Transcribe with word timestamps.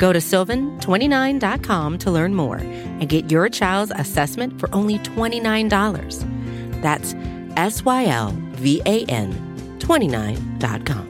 Go 0.00 0.14
to 0.14 0.18
sylvan29.com 0.18 1.98
to 1.98 2.10
learn 2.10 2.34
more 2.34 2.56
and 2.56 3.06
get 3.06 3.30
your 3.30 3.50
child's 3.50 3.92
assessment 3.94 4.58
for 4.58 4.74
only 4.74 4.98
$29. 5.00 6.80
That's 6.80 7.14
S 7.58 7.84
Y 7.84 8.06
L 8.06 8.30
V 8.52 8.80
A 8.86 9.04
N 9.04 9.30
29.com. 9.78 11.06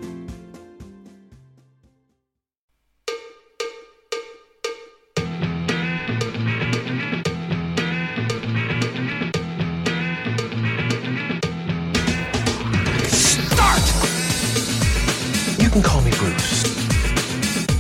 Start! 13.07 13.83
You 15.61 15.71
can 15.71 15.81
call 15.81 16.01
me 16.03 16.11
Bruce. 16.11 16.90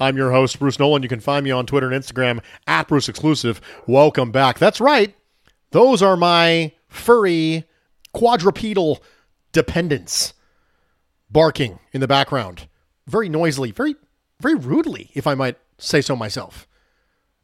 I'm 0.00 0.16
your 0.16 0.30
host, 0.30 0.58
Bruce 0.58 0.78
Nolan. 0.78 1.02
You 1.02 1.10
can 1.10 1.20
find 1.20 1.44
me 1.44 1.50
on 1.50 1.66
Twitter 1.66 1.92
and 1.92 2.02
Instagram 2.02 2.42
at 2.66 2.88
Bruce 2.88 3.08
Exclusive. 3.08 3.60
Welcome 3.86 4.32
back. 4.32 4.58
That's 4.58 4.80
right. 4.80 5.14
Those 5.72 6.02
are 6.02 6.16
my 6.16 6.72
furry 6.88 7.64
quadrupedal 8.14 9.02
dependents 9.52 10.32
barking 11.30 11.80
in 11.92 12.00
the 12.00 12.08
background. 12.08 12.66
Very 13.06 13.28
noisily, 13.28 13.72
very, 13.72 13.94
very 14.40 14.54
rudely, 14.54 15.10
if 15.12 15.26
I 15.26 15.34
might 15.34 15.58
say 15.76 16.00
so 16.00 16.16
myself. 16.16 16.66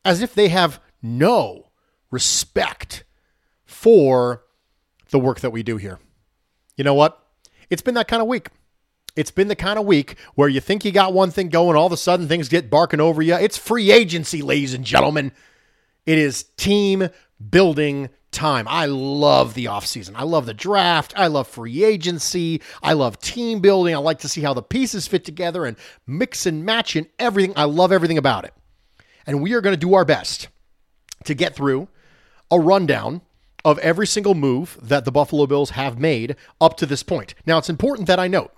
As 0.02 0.22
if 0.22 0.34
they 0.34 0.48
have 0.48 0.80
no 1.02 1.68
respect 2.10 3.04
for 3.66 4.44
the 5.10 5.18
work 5.18 5.40
that 5.40 5.50
we 5.50 5.62
do 5.62 5.76
here. 5.76 5.98
You 6.76 6.84
know 6.84 6.94
what? 6.94 7.22
It's 7.68 7.82
been 7.82 7.94
that 7.94 8.08
kind 8.08 8.22
of 8.22 8.28
week. 8.28 8.48
It's 9.16 9.30
been 9.30 9.48
the 9.48 9.56
kind 9.56 9.78
of 9.78 9.86
week 9.86 10.16
where 10.34 10.48
you 10.48 10.60
think 10.60 10.84
you 10.84 10.92
got 10.92 11.14
one 11.14 11.30
thing 11.30 11.48
going, 11.48 11.76
all 11.76 11.86
of 11.86 11.92
a 11.92 11.96
sudden 11.96 12.28
things 12.28 12.48
get 12.48 12.70
barking 12.70 13.00
over 13.00 13.22
you. 13.22 13.34
It's 13.34 13.56
free 13.56 13.90
agency, 13.90 14.42
ladies 14.42 14.74
and 14.74 14.84
gentlemen. 14.84 15.32
It 16.04 16.18
is 16.18 16.44
team 16.56 17.08
building 17.50 18.10
time. 18.30 18.66
I 18.68 18.86
love 18.86 19.54
the 19.54 19.64
offseason. 19.64 20.12
I 20.14 20.24
love 20.24 20.46
the 20.46 20.54
draft. 20.54 21.14
I 21.16 21.26
love 21.28 21.48
free 21.48 21.82
agency. 21.82 22.60
I 22.82 22.92
love 22.92 23.18
team 23.18 23.60
building. 23.60 23.94
I 23.94 23.98
like 23.98 24.18
to 24.20 24.28
see 24.28 24.42
how 24.42 24.54
the 24.54 24.62
pieces 24.62 25.08
fit 25.08 25.24
together 25.24 25.64
and 25.64 25.76
mix 26.06 26.46
and 26.46 26.64
match 26.64 26.94
and 26.94 27.08
everything. 27.18 27.54
I 27.56 27.64
love 27.64 27.92
everything 27.92 28.18
about 28.18 28.44
it. 28.44 28.52
And 29.26 29.42
we 29.42 29.54
are 29.54 29.60
going 29.60 29.72
to 29.72 29.80
do 29.80 29.94
our 29.94 30.04
best 30.04 30.48
to 31.24 31.34
get 31.34 31.56
through 31.56 31.88
a 32.50 32.60
rundown 32.60 33.22
of 33.64 33.78
every 33.80 34.06
single 34.06 34.34
move 34.34 34.78
that 34.80 35.04
the 35.04 35.10
Buffalo 35.10 35.46
Bills 35.46 35.70
have 35.70 35.98
made 35.98 36.36
up 36.60 36.76
to 36.76 36.86
this 36.86 37.02
point. 37.02 37.34
Now, 37.46 37.58
it's 37.58 37.70
important 37.70 38.06
that 38.06 38.20
I 38.20 38.28
note 38.28 38.52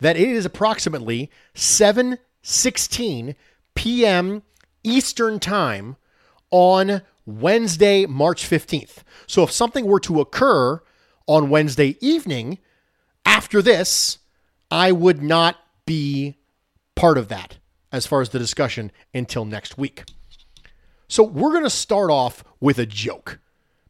that 0.00 0.16
it 0.16 0.28
is 0.28 0.44
approximately 0.44 1.30
7:16 1.54 3.34
p.m. 3.74 4.42
Eastern 4.84 5.40
Time 5.40 5.96
on 6.50 7.02
Wednesday, 7.26 8.06
March 8.06 8.48
15th. 8.48 9.02
So 9.26 9.42
if 9.42 9.50
something 9.50 9.86
were 9.86 10.00
to 10.00 10.20
occur 10.20 10.80
on 11.26 11.50
Wednesday 11.50 11.96
evening 12.00 12.58
after 13.24 13.60
this, 13.60 14.18
I 14.70 14.92
would 14.92 15.22
not 15.22 15.56
be 15.84 16.36
part 16.94 17.18
of 17.18 17.28
that 17.28 17.58
as 17.92 18.06
far 18.06 18.20
as 18.20 18.30
the 18.30 18.38
discussion 18.38 18.90
until 19.14 19.44
next 19.44 19.78
week. 19.78 20.04
So 21.08 21.22
we're 21.22 21.52
going 21.52 21.64
to 21.64 21.70
start 21.70 22.10
off 22.10 22.44
with 22.60 22.78
a 22.78 22.86
joke 22.86 23.38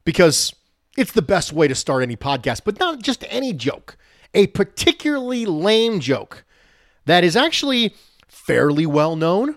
because 0.05 0.55
it's 0.97 1.13
the 1.13 1.23
best 1.23 1.53
way 1.53 1.69
to 1.69 1.75
start 1.75 2.03
any 2.03 2.17
podcast, 2.17 2.63
but 2.65 2.79
not 2.79 3.03
just 3.03 3.25
any 3.29 3.53
joke, 3.53 3.97
a 4.35 4.47
particularly 4.49 5.47
lame 5.47 6.01
joke 6.01 6.45
that 7.07 7.25
is 7.25 7.37
actually 7.37 7.95
fairly 8.29 8.87
well 8.87 9.17
known. 9.17 9.57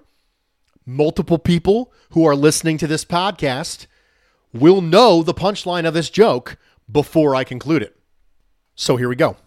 Multiple 0.85 1.37
people 1.37 1.93
who 2.11 2.25
are 2.25 2.35
listening 2.35 2.77
to 2.79 2.87
this 2.87 3.05
podcast 3.05 3.85
will 4.53 4.81
know 4.81 5.23
the 5.23 5.33
punchline 5.33 5.85
of 5.85 5.93
this 5.93 6.09
joke 6.09 6.57
before 6.91 7.35
I 7.35 7.43
conclude 7.43 7.83
it. 7.83 7.97
So 8.75 8.97
here 8.97 9.09
we 9.09 9.15
go. 9.15 9.37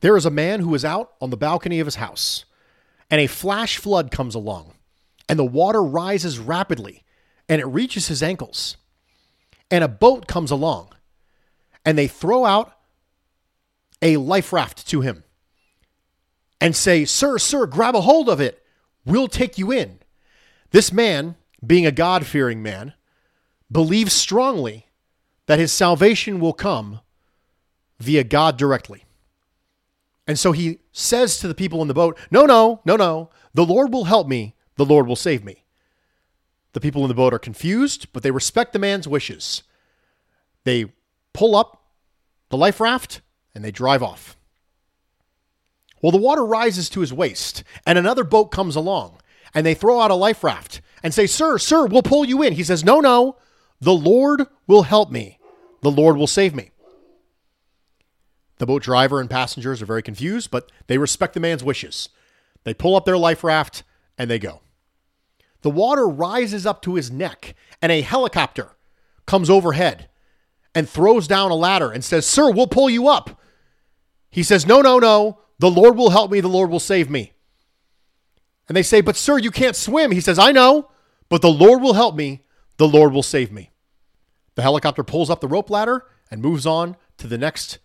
There 0.00 0.16
is 0.16 0.26
a 0.26 0.30
man 0.30 0.60
who 0.60 0.74
is 0.74 0.84
out 0.84 1.12
on 1.20 1.30
the 1.30 1.36
balcony 1.36 1.80
of 1.80 1.86
his 1.86 1.96
house, 1.96 2.44
and 3.10 3.20
a 3.20 3.26
flash 3.26 3.76
flood 3.76 4.10
comes 4.10 4.34
along, 4.34 4.72
and 5.28 5.38
the 5.38 5.44
water 5.44 5.82
rises 5.82 6.38
rapidly, 6.38 7.04
and 7.48 7.60
it 7.60 7.66
reaches 7.66 8.08
his 8.08 8.22
ankles 8.22 8.76
and 9.70 9.82
a 9.82 9.88
boat 9.88 10.26
comes 10.26 10.50
along 10.50 10.88
and 11.84 11.96
they 11.96 12.08
throw 12.08 12.44
out 12.44 12.75
a 14.02 14.16
life 14.16 14.52
raft 14.52 14.86
to 14.88 15.00
him 15.00 15.24
and 16.60 16.74
say, 16.74 17.04
Sir, 17.04 17.38
sir, 17.38 17.66
grab 17.66 17.94
a 17.94 18.02
hold 18.02 18.28
of 18.28 18.40
it. 18.40 18.62
We'll 19.04 19.28
take 19.28 19.58
you 19.58 19.72
in. 19.72 20.00
This 20.70 20.92
man, 20.92 21.36
being 21.64 21.86
a 21.86 21.92
God 21.92 22.26
fearing 22.26 22.62
man, 22.62 22.94
believes 23.70 24.12
strongly 24.12 24.86
that 25.46 25.58
his 25.58 25.72
salvation 25.72 26.40
will 26.40 26.52
come 26.52 27.00
via 27.98 28.24
God 28.24 28.56
directly. 28.56 29.04
And 30.26 30.38
so 30.38 30.52
he 30.52 30.80
says 30.92 31.38
to 31.38 31.48
the 31.48 31.54
people 31.54 31.82
in 31.82 31.88
the 31.88 31.94
boat, 31.94 32.18
No, 32.30 32.46
no, 32.46 32.80
no, 32.84 32.96
no. 32.96 33.30
The 33.54 33.64
Lord 33.64 33.92
will 33.92 34.04
help 34.04 34.26
me. 34.26 34.54
The 34.76 34.84
Lord 34.84 35.06
will 35.06 35.16
save 35.16 35.44
me. 35.44 35.64
The 36.72 36.80
people 36.80 37.02
in 37.02 37.08
the 37.08 37.14
boat 37.14 37.32
are 37.32 37.38
confused, 37.38 38.12
but 38.12 38.22
they 38.22 38.30
respect 38.30 38.72
the 38.72 38.78
man's 38.78 39.08
wishes. 39.08 39.62
They 40.64 40.92
pull 41.32 41.56
up 41.56 41.84
the 42.50 42.56
life 42.56 42.80
raft 42.80 43.22
and 43.56 43.64
they 43.64 43.72
drive 43.72 44.02
off. 44.02 44.36
Well, 46.02 46.12
the 46.12 46.18
water 46.18 46.44
rises 46.44 46.90
to 46.90 47.00
his 47.00 47.12
waist, 47.12 47.64
and 47.86 47.98
another 47.98 48.22
boat 48.22 48.52
comes 48.52 48.76
along, 48.76 49.18
and 49.54 49.64
they 49.64 49.74
throw 49.74 49.98
out 49.98 50.10
a 50.10 50.14
life 50.14 50.44
raft 50.44 50.82
and 51.02 51.14
say, 51.14 51.26
Sir, 51.26 51.56
sir, 51.56 51.86
we'll 51.86 52.02
pull 52.02 52.24
you 52.24 52.42
in. 52.42 52.52
He 52.52 52.62
says, 52.62 52.84
No, 52.84 53.00
no, 53.00 53.36
the 53.80 53.94
Lord 53.94 54.42
will 54.66 54.82
help 54.82 55.10
me. 55.10 55.38
The 55.80 55.90
Lord 55.90 56.18
will 56.18 56.26
save 56.26 56.54
me. 56.54 56.70
The 58.58 58.66
boat 58.66 58.82
driver 58.82 59.20
and 59.20 59.30
passengers 59.30 59.80
are 59.80 59.86
very 59.86 60.02
confused, 60.02 60.50
but 60.50 60.70
they 60.86 60.98
respect 60.98 61.34
the 61.34 61.40
man's 61.40 61.64
wishes. 61.64 62.10
They 62.64 62.74
pull 62.74 62.94
up 62.94 63.04
their 63.06 63.18
life 63.18 63.42
raft 63.42 63.82
and 64.18 64.30
they 64.30 64.38
go. 64.38 64.60
The 65.62 65.70
water 65.70 66.06
rises 66.06 66.66
up 66.66 66.82
to 66.82 66.94
his 66.94 67.10
neck, 67.10 67.54
and 67.80 67.90
a 67.90 68.02
helicopter 68.02 68.76
comes 69.26 69.48
overhead 69.48 70.08
and 70.74 70.88
throws 70.88 71.26
down 71.26 71.50
a 71.50 71.54
ladder 71.54 71.90
and 71.90 72.04
says, 72.04 72.26
Sir, 72.26 72.50
we'll 72.50 72.66
pull 72.66 72.90
you 72.90 73.08
up. 73.08 73.40
He 74.36 74.42
says, 74.42 74.66
No, 74.66 74.82
no, 74.82 74.98
no. 74.98 75.38
The 75.58 75.70
Lord 75.70 75.96
will 75.96 76.10
help 76.10 76.30
me. 76.30 76.40
The 76.40 76.48
Lord 76.48 76.68
will 76.68 76.78
save 76.78 77.08
me. 77.08 77.32
And 78.68 78.76
they 78.76 78.82
say, 78.82 79.00
But, 79.00 79.16
sir, 79.16 79.38
you 79.38 79.50
can't 79.50 79.74
swim. 79.74 80.10
He 80.10 80.20
says, 80.20 80.38
I 80.38 80.52
know, 80.52 80.90
but 81.30 81.40
the 81.40 81.48
Lord 81.48 81.80
will 81.80 81.94
help 81.94 82.14
me. 82.14 82.44
The 82.76 82.86
Lord 82.86 83.14
will 83.14 83.22
save 83.22 83.50
me. 83.50 83.70
The 84.54 84.60
helicopter 84.60 85.02
pulls 85.02 85.30
up 85.30 85.40
the 85.40 85.48
rope 85.48 85.70
ladder 85.70 86.04
and 86.30 86.42
moves 86.42 86.66
on 86.66 86.96
to 87.16 87.26
the 87.26 87.38
next 87.38 87.78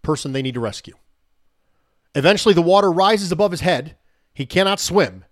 person 0.00 0.32
they 0.32 0.40
need 0.40 0.54
to 0.54 0.60
rescue. 0.60 0.94
Eventually, 2.14 2.54
the 2.54 2.62
water 2.62 2.90
rises 2.90 3.30
above 3.30 3.50
his 3.50 3.60
head. 3.60 3.94
He 4.32 4.46
cannot 4.46 4.80
swim. 4.80 5.26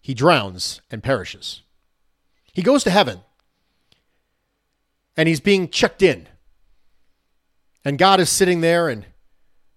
He 0.00 0.14
drowns 0.14 0.80
and 0.92 1.02
perishes. 1.02 1.62
He 2.52 2.62
goes 2.62 2.84
to 2.84 2.90
heaven 2.90 3.22
and 5.16 5.28
he's 5.28 5.40
being 5.40 5.68
checked 5.68 6.02
in. 6.02 6.28
And 7.84 7.98
God 7.98 8.20
is 8.20 8.30
sitting 8.30 8.60
there 8.60 8.88
and 8.88 9.06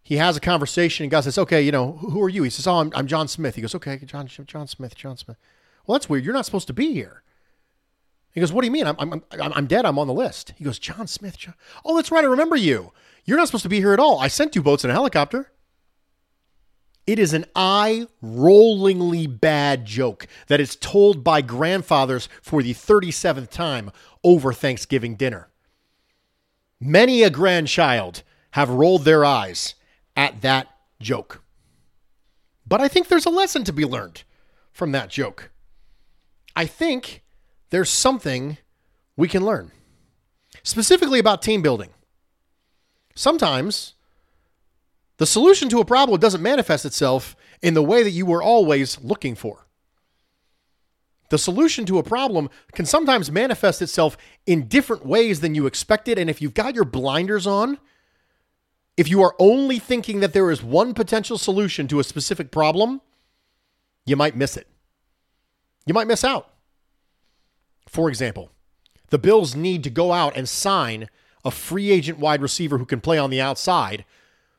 he 0.08 0.16
has 0.16 0.38
a 0.38 0.40
conversation 0.40 1.04
and 1.04 1.12
God 1.12 1.26
says, 1.26 1.38
okay, 1.38 1.62
you 1.62 1.70
know, 1.70 1.92
who 1.92 2.24
are 2.24 2.30
you? 2.30 2.44
He 2.44 2.50
says, 2.50 2.66
oh, 2.66 2.76
I'm, 2.76 2.94
I'm 2.96 3.08
John 3.08 3.28
Smith. 3.28 3.56
He 3.56 3.62
goes, 3.62 3.76
okay, 3.76 3.98
John, 4.06 4.26
John 4.26 4.66
Smith, 4.66 4.96
John 4.96 5.18
Smith. 5.18 5.36
Well, 5.86 5.98
that's 5.98 6.08
weird. 6.08 6.24
You're 6.24 6.34
not 6.34 6.46
supposed 6.46 6.68
to 6.68 6.74
be 6.74 6.94
here. 6.94 7.24
He 8.32 8.40
goes, 8.40 8.54
What 8.54 8.62
do 8.62 8.68
you 8.68 8.72
mean? 8.72 8.88
I'm, 8.88 8.96
I'm, 9.00 9.24
I'm, 9.32 9.68
dead. 9.68 9.86
I'm 9.86 10.00
on 10.00 10.08
the 10.08 10.14
list. 10.14 10.54
He 10.56 10.64
goes, 10.64 10.80
John 10.80 11.08
Smith. 11.08 11.38
John. 11.38 11.56
Oh, 11.84 11.98
that's 11.98 12.10
right. 12.10 12.24
I 12.24 12.28
remember 12.28 12.56
you. 12.56 12.94
You're 13.26 13.36
not 13.36 13.48
supposed 13.48 13.64
to 13.64 13.70
be 13.70 13.80
here 13.80 13.92
at 13.92 14.00
all. 14.00 14.20
I 14.20 14.30
sent 14.30 14.54
two 14.54 14.62
boats 14.62 14.86
and 14.86 14.92
a 14.92 14.94
helicopter. 14.94 15.52
It 17.06 17.20
is 17.20 17.34
an 17.34 17.46
eye 17.54 18.08
rollingly 18.24 19.28
bad 19.28 19.84
joke 19.84 20.28
that 20.48 20.62
is 20.62 20.78
told 20.78 21.22
by 21.24 21.42
grandfathers 21.42 22.30
for 22.42 22.64
the 22.64 22.74
37th 22.74 23.50
time 23.50 23.92
over 24.24 24.54
Thanksgiving 24.54 25.16
dinner. 25.16 25.50
Many 26.80 27.24
a 27.24 27.30
grandchild 27.30 28.24
have 28.52 28.70
rolled 28.70 29.04
their 29.04 29.26
eyes 29.26 29.76
at 30.18 30.42
that 30.42 30.68
joke. 31.00 31.44
But 32.68 32.82
I 32.82 32.90
think 32.90 33.08
there's 33.08 33.26
a 33.26 33.30
lesson 33.30 33.64
to 33.64 33.72
be 33.72 33.86
learned 33.86 34.24
from 34.74 34.92
that 34.92 35.10
joke. 35.10 35.52
I 36.56 36.66
think 36.66 37.24
there's 37.70 37.90
something 37.90 38.58
we 39.16 39.28
can 39.28 39.46
learn, 39.46 39.72
specifically 40.64 41.20
about 41.20 41.42
team 41.42 41.62
building. 41.62 41.92
Sometimes 43.16 43.94
the 45.18 45.26
solution 45.26 45.70
to 45.70 45.80
a 45.80 45.86
problem 45.86 46.20
doesn't 46.20 46.42
manifest 46.42 46.86
itself 46.86 47.36
in 47.62 47.74
the 47.74 47.84
way 47.84 48.04
that 48.04 48.12
you 48.12 48.26
were 48.26 48.44
always 48.44 49.00
looking 49.02 49.36
for. 49.36 49.68
The 51.30 51.38
solution 51.38 51.86
to 51.88 51.98
a 51.98 52.04
problem 52.04 52.50
can 52.74 52.86
sometimes 52.86 53.32
manifest 53.32 53.82
itself 53.82 54.18
in 54.46 54.68
different 54.68 55.06
ways 55.06 55.42
than 55.42 55.56
you 55.56 55.66
expected. 55.66 56.18
And 56.18 56.30
if 56.30 56.42
you've 56.42 56.54
got 56.54 56.76
your 56.76 56.86
blinders 56.86 57.46
on, 57.46 57.80
if 58.98 59.08
you 59.08 59.22
are 59.22 59.36
only 59.38 59.78
thinking 59.78 60.20
that 60.20 60.34
there 60.34 60.50
is 60.52 60.64
one 60.64 60.94
potential 60.96 61.38
solution 61.38 61.88
to 61.88 62.00
a 62.00 62.04
specific 62.04 62.52
problem, 62.52 63.00
you 64.06 64.16
might 64.16 64.36
miss 64.36 64.58
it. 64.58 64.68
You 65.86 65.94
might 65.94 66.08
miss 66.08 66.24
out. 66.24 66.50
For 67.88 68.10
example, 68.10 68.52
the 69.10 69.20
Bills 69.20 69.56
need 69.56 69.84
to 69.84 69.90
go 69.90 70.12
out 70.12 70.36
and 70.36 70.50
sign 70.50 71.10
a 71.46 71.52
free 71.52 71.92
agent 71.92 72.20
wide 72.20 72.42
receiver 72.42 72.78
who 72.78 72.86
can 72.86 73.00
play 73.00 73.18
on 73.18 73.30
the 73.30 73.40
outside 73.40 74.04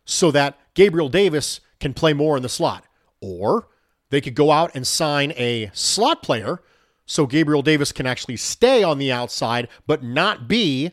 so 0.04 0.30
that 0.30 0.58
Gabriel 0.74 1.08
Davis 1.08 1.60
can 1.80 1.92
play 1.92 2.14
more 2.14 2.36
in 2.36 2.42
the 2.42 2.48
slot. 2.48 2.84
Or 3.20 3.68
they 4.10 4.20
could 4.20 4.34
go 4.34 4.50
out 4.50 4.74
and 4.74 4.86
sign 4.86 5.32
a 5.36 5.70
slot 5.74 6.22
player 6.22 6.62
so 7.04 7.26
Gabriel 7.26 7.62
Davis 7.62 7.90
can 7.92 8.06
actually 8.06 8.36
stay 8.36 8.82
on 8.82 8.98
the 8.98 9.12
outside 9.12 9.68
but 9.86 10.02
not 10.02 10.46
be 10.48 10.92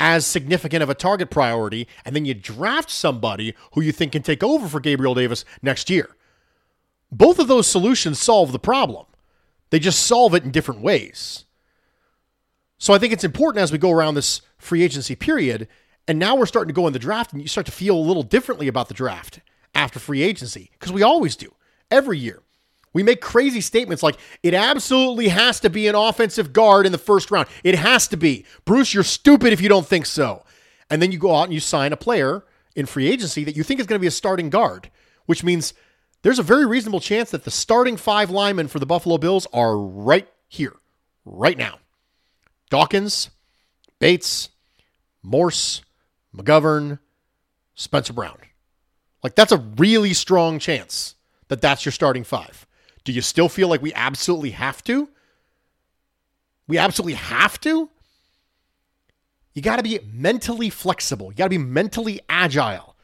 as 0.00 0.26
significant 0.26 0.82
of 0.82 0.90
a 0.90 0.94
target 0.94 1.30
priority. 1.30 1.88
And 2.04 2.14
then 2.14 2.24
you 2.24 2.34
draft 2.34 2.90
somebody 2.90 3.54
who 3.72 3.80
you 3.80 3.92
think 3.92 4.12
can 4.12 4.22
take 4.22 4.42
over 4.42 4.68
for 4.68 4.80
Gabriel 4.80 5.14
Davis 5.14 5.44
next 5.62 5.90
year. 5.90 6.16
Both 7.10 7.38
of 7.38 7.48
those 7.48 7.66
solutions 7.66 8.18
solve 8.18 8.52
the 8.52 8.58
problem. 8.58 9.06
They 9.70 9.78
just 9.78 10.04
solve 10.04 10.34
it 10.34 10.44
in 10.44 10.50
different 10.50 10.80
ways. 10.80 11.44
So 12.78 12.94
I 12.94 12.98
think 12.98 13.12
it's 13.12 13.24
important 13.24 13.62
as 13.62 13.72
we 13.72 13.78
go 13.78 13.90
around 13.90 14.14
this 14.14 14.40
free 14.56 14.82
agency 14.82 15.16
period, 15.16 15.68
and 16.06 16.18
now 16.18 16.36
we're 16.36 16.46
starting 16.46 16.68
to 16.68 16.74
go 16.74 16.86
in 16.86 16.92
the 16.92 16.98
draft, 16.98 17.32
and 17.32 17.42
you 17.42 17.48
start 17.48 17.66
to 17.66 17.72
feel 17.72 17.96
a 17.96 17.98
little 17.98 18.22
differently 18.22 18.68
about 18.68 18.88
the 18.88 18.94
draft 18.94 19.40
after 19.74 19.98
free 19.98 20.22
agency, 20.22 20.70
because 20.72 20.92
we 20.92 21.02
always 21.02 21.34
do 21.36 21.54
every 21.90 22.18
year. 22.18 22.42
We 22.92 23.02
make 23.02 23.20
crazy 23.20 23.60
statements 23.60 24.02
like, 24.02 24.16
it 24.42 24.54
absolutely 24.54 25.28
has 25.28 25.60
to 25.60 25.70
be 25.70 25.88
an 25.88 25.94
offensive 25.94 26.52
guard 26.52 26.86
in 26.86 26.92
the 26.92 26.98
first 26.98 27.30
round. 27.30 27.48
It 27.62 27.74
has 27.74 28.08
to 28.08 28.16
be. 28.16 28.44
Bruce, 28.64 28.94
you're 28.94 29.04
stupid 29.04 29.52
if 29.52 29.60
you 29.60 29.68
don't 29.68 29.86
think 29.86 30.06
so. 30.06 30.44
And 30.90 31.02
then 31.02 31.12
you 31.12 31.18
go 31.18 31.34
out 31.34 31.44
and 31.44 31.52
you 31.52 31.60
sign 31.60 31.92
a 31.92 31.96
player 31.96 32.44
in 32.74 32.86
free 32.86 33.08
agency 33.08 33.44
that 33.44 33.56
you 33.56 33.62
think 33.62 33.80
is 33.80 33.86
going 33.86 33.98
to 33.98 34.02
be 34.02 34.06
a 34.06 34.12
starting 34.12 34.50
guard, 34.50 34.90
which 35.26 35.44
means 35.44 35.74
there's 36.22 36.38
a 36.38 36.44
very 36.44 36.66
reasonable 36.66 37.00
chance 37.00 37.30
that 37.30 37.44
the 37.44 37.50
starting 37.50 37.96
five 37.96 38.30
linemen 38.30 38.68
for 38.68 38.78
the 38.78 38.86
Buffalo 38.86 39.18
Bills 39.18 39.46
are 39.52 39.76
right 39.76 40.28
here, 40.48 40.74
right 41.24 41.58
now. 41.58 41.78
Dawkins, 42.70 43.30
Bates, 43.98 44.48
Morse, 45.22 45.82
McGovern, 46.34 46.98
Spencer 47.74 48.12
Brown. 48.12 48.38
Like 49.22 49.34
that's 49.34 49.52
a 49.52 49.58
really 49.58 50.14
strong 50.14 50.58
chance 50.58 51.14
that 51.48 51.60
that's 51.60 51.84
your 51.84 51.92
starting 51.92 52.24
five. 52.24 52.66
Do 53.08 53.14
you 53.14 53.22
still 53.22 53.48
feel 53.48 53.68
like 53.68 53.80
we 53.80 53.94
absolutely 53.94 54.50
have 54.50 54.84
to? 54.84 55.08
We 56.66 56.76
absolutely 56.76 57.14
have 57.14 57.58
to? 57.60 57.88
You 59.54 59.62
got 59.62 59.76
to 59.76 59.82
be 59.82 59.98
mentally 60.12 60.68
flexible. 60.68 61.32
You 61.32 61.36
got 61.38 61.46
to 61.46 61.48
be 61.48 61.56
mentally 61.56 62.20
agile 62.28 62.96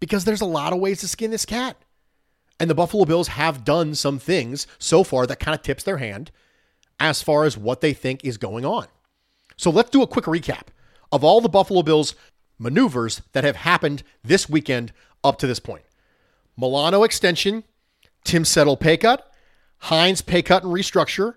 because 0.00 0.26
there's 0.26 0.42
a 0.42 0.44
lot 0.44 0.74
of 0.74 0.80
ways 0.80 1.00
to 1.00 1.08
skin 1.08 1.30
this 1.30 1.46
cat. 1.46 1.78
And 2.60 2.68
the 2.68 2.74
Buffalo 2.74 3.06
Bills 3.06 3.28
have 3.28 3.64
done 3.64 3.94
some 3.94 4.18
things 4.18 4.66
so 4.78 5.02
far 5.02 5.26
that 5.26 5.40
kind 5.40 5.54
of 5.54 5.62
tips 5.62 5.82
their 5.82 5.96
hand 5.96 6.30
as 7.00 7.22
far 7.22 7.44
as 7.44 7.56
what 7.56 7.80
they 7.80 7.94
think 7.94 8.22
is 8.26 8.36
going 8.36 8.66
on. 8.66 8.86
So 9.56 9.70
let's 9.70 9.88
do 9.88 10.02
a 10.02 10.06
quick 10.06 10.26
recap 10.26 10.66
of 11.10 11.24
all 11.24 11.40
the 11.40 11.48
Buffalo 11.48 11.82
Bills 11.82 12.14
maneuvers 12.58 13.22
that 13.32 13.44
have 13.44 13.56
happened 13.56 14.02
this 14.22 14.46
weekend 14.46 14.92
up 15.24 15.38
to 15.38 15.46
this 15.46 15.58
point. 15.58 15.84
Milano 16.54 17.02
extension, 17.02 17.64
Tim 18.24 18.44
Settle 18.44 18.76
pay 18.76 18.96
cut, 18.96 19.30
Hines 19.78 20.22
pay 20.22 20.42
cut 20.42 20.62
and 20.62 20.72
restructure, 20.72 21.34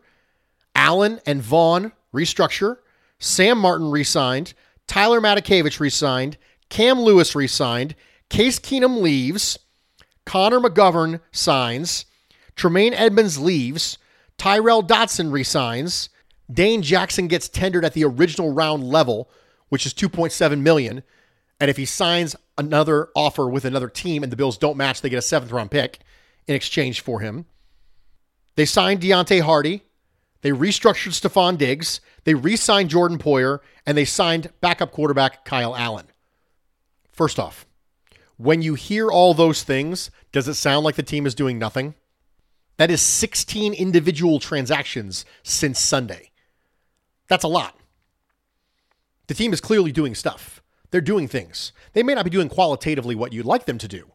Allen 0.75 1.19
and 1.25 1.41
Von 1.41 1.91
restructure, 2.13 2.77
Sam 3.19 3.57
Martin 3.57 3.89
resigned, 3.89 4.53
Tyler 4.87 5.19
Matakevich 5.19 5.79
resigned, 5.79 6.37
Cam 6.69 6.99
Lewis 6.99 7.35
resigned, 7.35 7.95
Case 8.29 8.59
Keenum 8.59 9.01
leaves, 9.01 9.57
Connor 10.25 10.59
McGovern 10.59 11.21
signs, 11.31 12.05
Tremaine 12.55 12.93
Edmonds 12.93 13.39
leaves, 13.39 13.97
Tyrel 14.37 14.81
Dodson 14.85 15.31
resigns, 15.31 16.09
Dane 16.51 16.81
Jackson 16.81 17.27
gets 17.27 17.49
tendered 17.49 17.85
at 17.85 17.93
the 17.93 18.03
original 18.03 18.53
round 18.53 18.83
level, 18.83 19.29
which 19.69 19.85
is 19.85 19.93
2.7 19.93 20.61
million, 20.61 21.03
and 21.59 21.69
if 21.69 21.77
he 21.77 21.85
signs 21.85 22.35
another 22.57 23.09
offer 23.15 23.47
with 23.47 23.65
another 23.65 23.89
team 23.89 24.23
and 24.23 24.31
the 24.31 24.35
Bills 24.35 24.57
don't 24.57 24.77
match, 24.77 25.01
they 25.01 25.09
get 25.09 25.19
a 25.19 25.23
seventh 25.23 25.51
round 25.51 25.71
pick 25.71 25.99
in 26.47 26.55
exchange 26.55 27.01
for 27.01 27.19
him. 27.19 27.45
They 28.55 28.65
signed 28.65 29.01
Deonte 29.01 29.41
Harty. 29.41 29.83
They 30.41 30.51
restructured 30.51 31.19
Stefon 31.19 31.57
Diggs. 31.57 32.01
They 32.23 32.33
re 32.33 32.55
signed 32.55 32.89
Jordan 32.89 33.17
Poyer, 33.17 33.59
and 33.85 33.97
they 33.97 34.05
signed 34.05 34.51
backup 34.61 34.91
quarterback 34.91 35.45
Kyle 35.45 35.75
Allen. 35.75 36.07
First 37.11 37.39
off, 37.39 37.65
when 38.37 38.61
you 38.61 38.75
hear 38.75 39.09
all 39.09 39.33
those 39.33 39.63
things, 39.63 40.11
does 40.31 40.47
it 40.47 40.55
sound 40.55 40.83
like 40.83 40.95
the 40.95 41.03
team 41.03 41.25
is 41.25 41.35
doing 41.35 41.57
nothing? 41.57 41.95
That 42.77 42.91
is 42.91 43.01
16 43.01 43.73
individual 43.73 44.39
transactions 44.39 45.25
since 45.43 45.79
Sunday. 45.79 46.31
That's 47.27 47.45
a 47.45 47.49
lot. 47.49 47.77
The 49.27 49.33
team 49.33 49.53
is 49.53 49.61
clearly 49.61 49.91
doing 49.91 50.13
stuff. 50.13 50.61
They're 50.91 51.01
doing 51.01 51.27
things. 51.27 51.71
They 51.93 52.03
may 52.03 52.13
not 52.13 52.25
be 52.25 52.29
doing 52.29 52.49
qualitatively 52.49 53.15
what 53.15 53.33
you'd 53.33 53.45
like 53.45 53.65
them 53.65 53.77
to 53.79 53.87
do. 53.87 54.11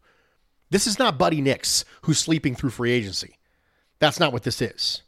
This 0.70 0.86
is 0.86 0.98
not 0.98 1.18
Buddy 1.18 1.40
Nix 1.40 1.84
who's 2.02 2.18
sleeping 2.18 2.54
through 2.54 2.70
free 2.70 2.92
agency. 2.92 3.38
That's 3.98 4.20
not 4.20 4.32
what 4.32 4.44
this 4.44 4.62
is. 4.62 5.02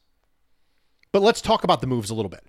But 1.12 1.22
let's 1.22 1.40
talk 1.40 1.64
about 1.64 1.80
the 1.80 1.86
moves 1.86 2.10
a 2.10 2.14
little 2.14 2.30
bit. 2.30 2.44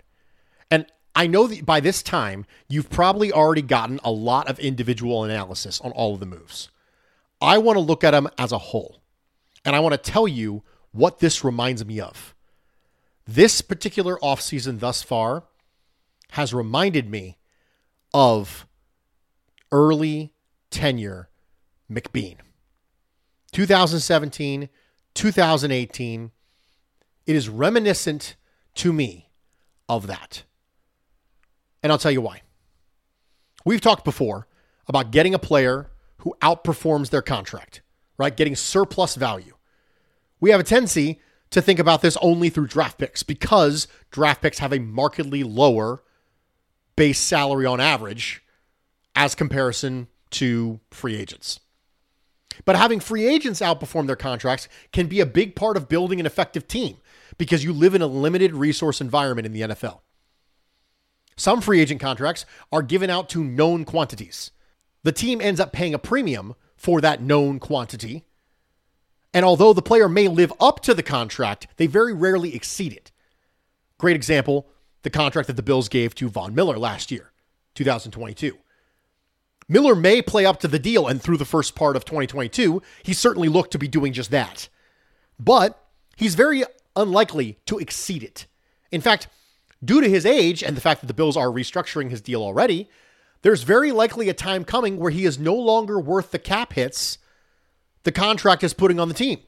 And 0.70 0.86
I 1.14 1.26
know 1.26 1.46
that 1.46 1.64
by 1.64 1.80
this 1.80 2.02
time, 2.02 2.44
you've 2.68 2.90
probably 2.90 3.30
already 3.30 3.62
gotten 3.62 4.00
a 4.02 4.10
lot 4.10 4.48
of 4.48 4.58
individual 4.58 5.24
analysis 5.24 5.80
on 5.80 5.92
all 5.92 6.14
of 6.14 6.20
the 6.20 6.26
moves. 6.26 6.70
I 7.40 7.58
want 7.58 7.76
to 7.76 7.80
look 7.80 8.02
at 8.02 8.12
them 8.12 8.28
as 8.38 8.52
a 8.52 8.58
whole. 8.58 9.02
And 9.64 9.76
I 9.76 9.80
want 9.80 9.92
to 9.92 10.10
tell 10.10 10.26
you 10.26 10.62
what 10.92 11.20
this 11.20 11.44
reminds 11.44 11.84
me 11.84 12.00
of. 12.00 12.34
This 13.26 13.60
particular 13.60 14.16
offseason 14.18 14.80
thus 14.80 15.02
far 15.02 15.44
has 16.32 16.52
reminded 16.52 17.08
me 17.08 17.38
of 18.12 18.66
early 19.72 20.32
tenure 20.70 21.28
McBeane. 21.90 22.38
2017, 23.54 24.68
2018. 25.14 26.30
It 27.26 27.36
is 27.36 27.48
reminiscent 27.48 28.36
to 28.74 28.92
me 28.92 29.30
of 29.88 30.08
that. 30.08 30.42
And 31.82 31.92
I'll 31.92 31.98
tell 31.98 32.10
you 32.10 32.20
why. 32.20 32.42
We've 33.64 33.80
talked 33.80 34.04
before 34.04 34.48
about 34.88 35.12
getting 35.12 35.34
a 35.34 35.38
player 35.38 35.90
who 36.18 36.34
outperforms 36.42 37.10
their 37.10 37.22
contract, 37.22 37.80
right? 38.18 38.36
Getting 38.36 38.56
surplus 38.56 39.14
value. 39.14 39.54
We 40.40 40.50
have 40.50 40.60
a 40.60 40.64
tendency 40.64 41.20
to 41.50 41.62
think 41.62 41.78
about 41.78 42.02
this 42.02 42.18
only 42.20 42.50
through 42.50 42.66
draft 42.66 42.98
picks 42.98 43.22
because 43.22 43.86
draft 44.10 44.42
picks 44.42 44.58
have 44.58 44.72
a 44.72 44.80
markedly 44.80 45.44
lower 45.44 46.02
base 46.96 47.20
salary 47.20 47.66
on 47.66 47.80
average 47.80 48.42
as 49.14 49.34
comparison 49.34 50.08
to 50.30 50.80
free 50.90 51.14
agents. 51.16 51.60
But 52.64 52.76
having 52.76 53.00
free 53.00 53.26
agents 53.26 53.60
outperform 53.60 54.06
their 54.06 54.16
contracts 54.16 54.68
can 54.92 55.06
be 55.06 55.20
a 55.20 55.26
big 55.26 55.56
part 55.56 55.76
of 55.76 55.88
building 55.88 56.20
an 56.20 56.26
effective 56.26 56.68
team 56.68 56.98
because 57.38 57.64
you 57.64 57.72
live 57.72 57.94
in 57.94 58.02
a 58.02 58.06
limited 58.06 58.54
resource 58.54 59.00
environment 59.00 59.46
in 59.46 59.52
the 59.52 59.62
NFL. 59.62 60.00
Some 61.36 61.60
free 61.60 61.80
agent 61.80 62.00
contracts 62.00 62.46
are 62.70 62.82
given 62.82 63.10
out 63.10 63.28
to 63.30 63.42
known 63.42 63.84
quantities. 63.84 64.52
The 65.02 65.12
team 65.12 65.40
ends 65.40 65.60
up 65.60 65.72
paying 65.72 65.94
a 65.94 65.98
premium 65.98 66.54
for 66.76 67.00
that 67.00 67.20
known 67.20 67.58
quantity. 67.58 68.24
And 69.32 69.44
although 69.44 69.72
the 69.72 69.82
player 69.82 70.08
may 70.08 70.28
live 70.28 70.52
up 70.60 70.80
to 70.82 70.94
the 70.94 71.02
contract, 71.02 71.66
they 71.76 71.86
very 71.86 72.12
rarely 72.12 72.54
exceed 72.54 72.92
it. 72.92 73.10
Great 73.98 74.16
example 74.16 74.68
the 75.02 75.10
contract 75.10 75.46
that 75.48 75.56
the 75.56 75.62
Bills 75.62 75.90
gave 75.90 76.14
to 76.14 76.30
Von 76.30 76.54
Miller 76.54 76.78
last 76.78 77.10
year, 77.10 77.30
2022. 77.74 78.56
Miller 79.68 79.94
may 79.94 80.20
play 80.20 80.44
up 80.44 80.60
to 80.60 80.68
the 80.68 80.78
deal, 80.78 81.06
and 81.06 81.22
through 81.22 81.38
the 81.38 81.44
first 81.44 81.74
part 81.74 81.96
of 81.96 82.04
2022, 82.04 82.82
he 83.02 83.12
certainly 83.12 83.48
looked 83.48 83.72
to 83.72 83.78
be 83.78 83.88
doing 83.88 84.12
just 84.12 84.30
that. 84.30 84.68
But 85.38 85.82
he's 86.16 86.34
very 86.34 86.64
unlikely 86.94 87.58
to 87.66 87.78
exceed 87.78 88.22
it. 88.22 88.46
In 88.92 89.00
fact, 89.00 89.28
due 89.82 90.00
to 90.00 90.08
his 90.08 90.26
age 90.26 90.62
and 90.62 90.76
the 90.76 90.80
fact 90.80 91.00
that 91.00 91.06
the 91.06 91.14
Bills 91.14 91.36
are 91.36 91.48
restructuring 91.48 92.10
his 92.10 92.20
deal 92.20 92.42
already, 92.42 92.88
there's 93.42 93.62
very 93.62 93.92
likely 93.92 94.28
a 94.28 94.34
time 94.34 94.64
coming 94.64 94.98
where 94.98 95.10
he 95.10 95.24
is 95.24 95.38
no 95.38 95.54
longer 95.54 95.98
worth 95.98 96.30
the 96.30 96.38
cap 96.38 96.74
hits 96.74 97.18
the 98.04 98.12
contract 98.12 98.62
is 98.62 98.72
putting 98.72 99.00
on 99.00 99.08
the 99.08 99.14
team. 99.14 99.40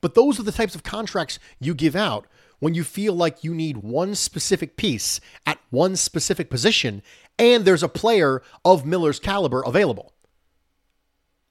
But 0.00 0.14
those 0.14 0.40
are 0.40 0.44
the 0.44 0.52
types 0.52 0.74
of 0.74 0.82
contracts 0.82 1.38
you 1.58 1.74
give 1.74 1.94
out 1.94 2.26
when 2.60 2.74
you 2.74 2.84
feel 2.84 3.14
like 3.14 3.42
you 3.42 3.54
need 3.54 3.78
one 3.78 4.14
specific 4.14 4.76
piece 4.76 5.20
at 5.44 5.58
one 5.70 5.96
specific 5.96 6.48
position 6.48 7.02
and 7.38 7.64
there's 7.64 7.82
a 7.82 7.88
player 7.88 8.42
of 8.64 8.84
Miller's 8.84 9.18
caliber 9.18 9.62
available. 9.62 10.12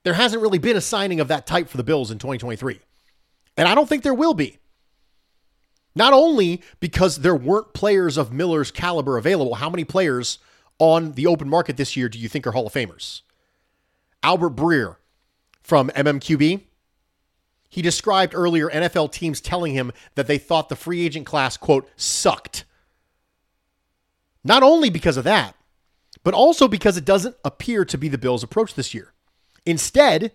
There 0.04 0.13
hasn't 0.13 0.42
really 0.42 0.60
been 0.60 0.78
a 0.78 0.82
signing 0.82 1.20
of 1.20 1.28
that 1.28 1.46
type 1.46 1.68
for 1.68 1.78
the 1.78 1.84
Bills 1.84 2.12
in 2.12 2.20
2023. 2.20 2.80
And 3.58 3.68
I 3.68 3.75
don't 3.75 3.89
think 3.89 4.04
there 4.04 4.13
will 4.13 4.34
be. 4.34 4.58
Not 5.96 6.13
only 6.13 6.62
because 6.80 7.18
there 7.18 7.36
weren't 7.36 7.74
players 7.74 8.18
of 8.18 8.32
Miller's 8.32 8.72
caliber 8.72 9.18
available, 9.18 9.56
how 9.56 9.70
many 9.70 9.84
players 9.84 10.38
on 10.78 11.13
the 11.13 11.28
open 11.28 11.50
market 11.50 11.75
this 11.75 11.98
year 11.98 12.08
do 12.08 12.20
you 12.20 12.30
think 12.30 12.48
are 12.48 12.51
Hall 12.51 12.68
of 12.68 12.74
Famers? 12.74 13.22
Albert 14.24 14.56
Breer 14.56 14.98
from 15.62 15.89
MMQB. 15.89 16.62
He 17.70 17.82
described 17.82 18.34
earlier 18.36 18.70
NFL 18.70 19.12
teams 19.12 19.40
telling 19.40 19.74
him 19.74 19.92
that 20.16 20.28
they 20.28 20.38
thought 20.40 20.70
the 20.70 20.76
free 20.76 21.06
agent 21.06 21.26
class, 21.26 21.56
quote, 21.56 21.88
sucked. 21.96 22.66
Not 24.44 24.64
only 24.64 24.90
because 24.90 25.18
of 25.18 25.24
that, 25.26 25.56
but 26.24 26.34
also 26.34 26.68
because 26.68 26.98
it 26.98 27.06
doesn't 27.06 27.36
appear 27.46 27.86
to 27.86 27.98
be 27.98 28.10
the 28.10 28.18
Bills' 28.18 28.44
approach 28.44 28.74
this 28.74 28.94
year. 28.94 29.14
Instead, 29.66 30.34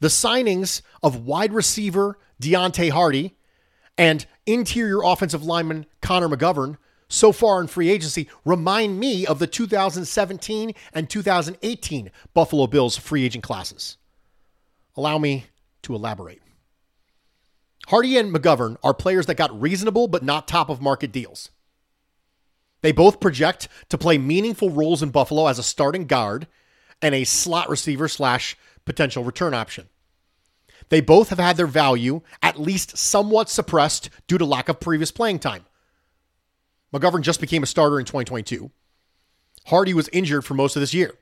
the 0.00 0.08
signings 0.08 0.82
of 1.02 1.24
wide 1.24 1.52
receiver 1.52 2.18
Deonte 2.40 2.90
Harty 2.90 3.36
and 3.96 4.26
interior 4.44 5.02
offensive 5.02 5.42
lineman 5.42 5.86
Connor 6.02 6.28
McGovern 6.28 6.76
so 7.08 7.32
far 7.32 7.60
in 7.60 7.66
free 7.66 7.88
agency 7.88 8.28
remind 8.44 8.98
me 9.00 9.26
of 9.26 9.38
the 9.38 9.46
2017 9.46 10.74
and 10.92 11.08
2018 11.08 12.10
Buffalo 12.34 12.66
Bills 12.66 12.96
free 12.96 13.24
agent 13.24 13.44
classes. 13.44 13.96
Allow 14.96 15.18
me 15.18 15.46
to 15.86 15.94
elaborate. 15.94 16.42
Harty 17.86 18.16
and 18.18 18.34
McGovern 18.34 18.76
are 18.82 18.92
players 18.92 19.26
that 19.26 19.36
got 19.36 19.60
reasonable 19.60 20.08
but 20.08 20.24
not 20.24 20.48
top 20.48 20.68
of 20.68 20.80
market 20.80 21.12
deals. 21.12 21.50
They 22.82 22.92
both 22.92 23.20
project 23.20 23.68
to 23.88 23.98
play 23.98 24.18
meaningful 24.18 24.70
roles 24.70 25.02
in 25.02 25.10
Buffalo 25.10 25.46
as 25.46 25.58
a 25.58 25.62
starting 25.62 26.06
guard 26.06 26.46
and 27.00 27.14
a 27.14 27.24
slot 27.24 27.68
receiver 27.68 28.08
slash 28.08 28.56
potential 28.84 29.24
return 29.24 29.54
option. 29.54 29.88
They 30.88 31.00
both 31.00 31.30
have 31.30 31.38
had 31.38 31.56
their 31.56 31.66
value 31.66 32.20
at 32.42 32.60
least 32.60 32.96
somewhat 32.96 33.48
suppressed 33.48 34.10
due 34.26 34.38
to 34.38 34.44
lack 34.44 34.68
of 34.68 34.80
previous 34.80 35.10
playing 35.10 35.38
time. 35.38 35.64
McGovern 36.92 37.22
just 37.22 37.40
became 37.40 37.62
a 37.62 37.66
starter 37.66 37.98
in 37.98 38.04
2022. 38.04 38.70
Harty 39.66 39.94
was 39.94 40.08
injured 40.12 40.44
for 40.44 40.54
most 40.54 40.76
of 40.76 40.80
this 40.80 40.94
year. 40.94 41.12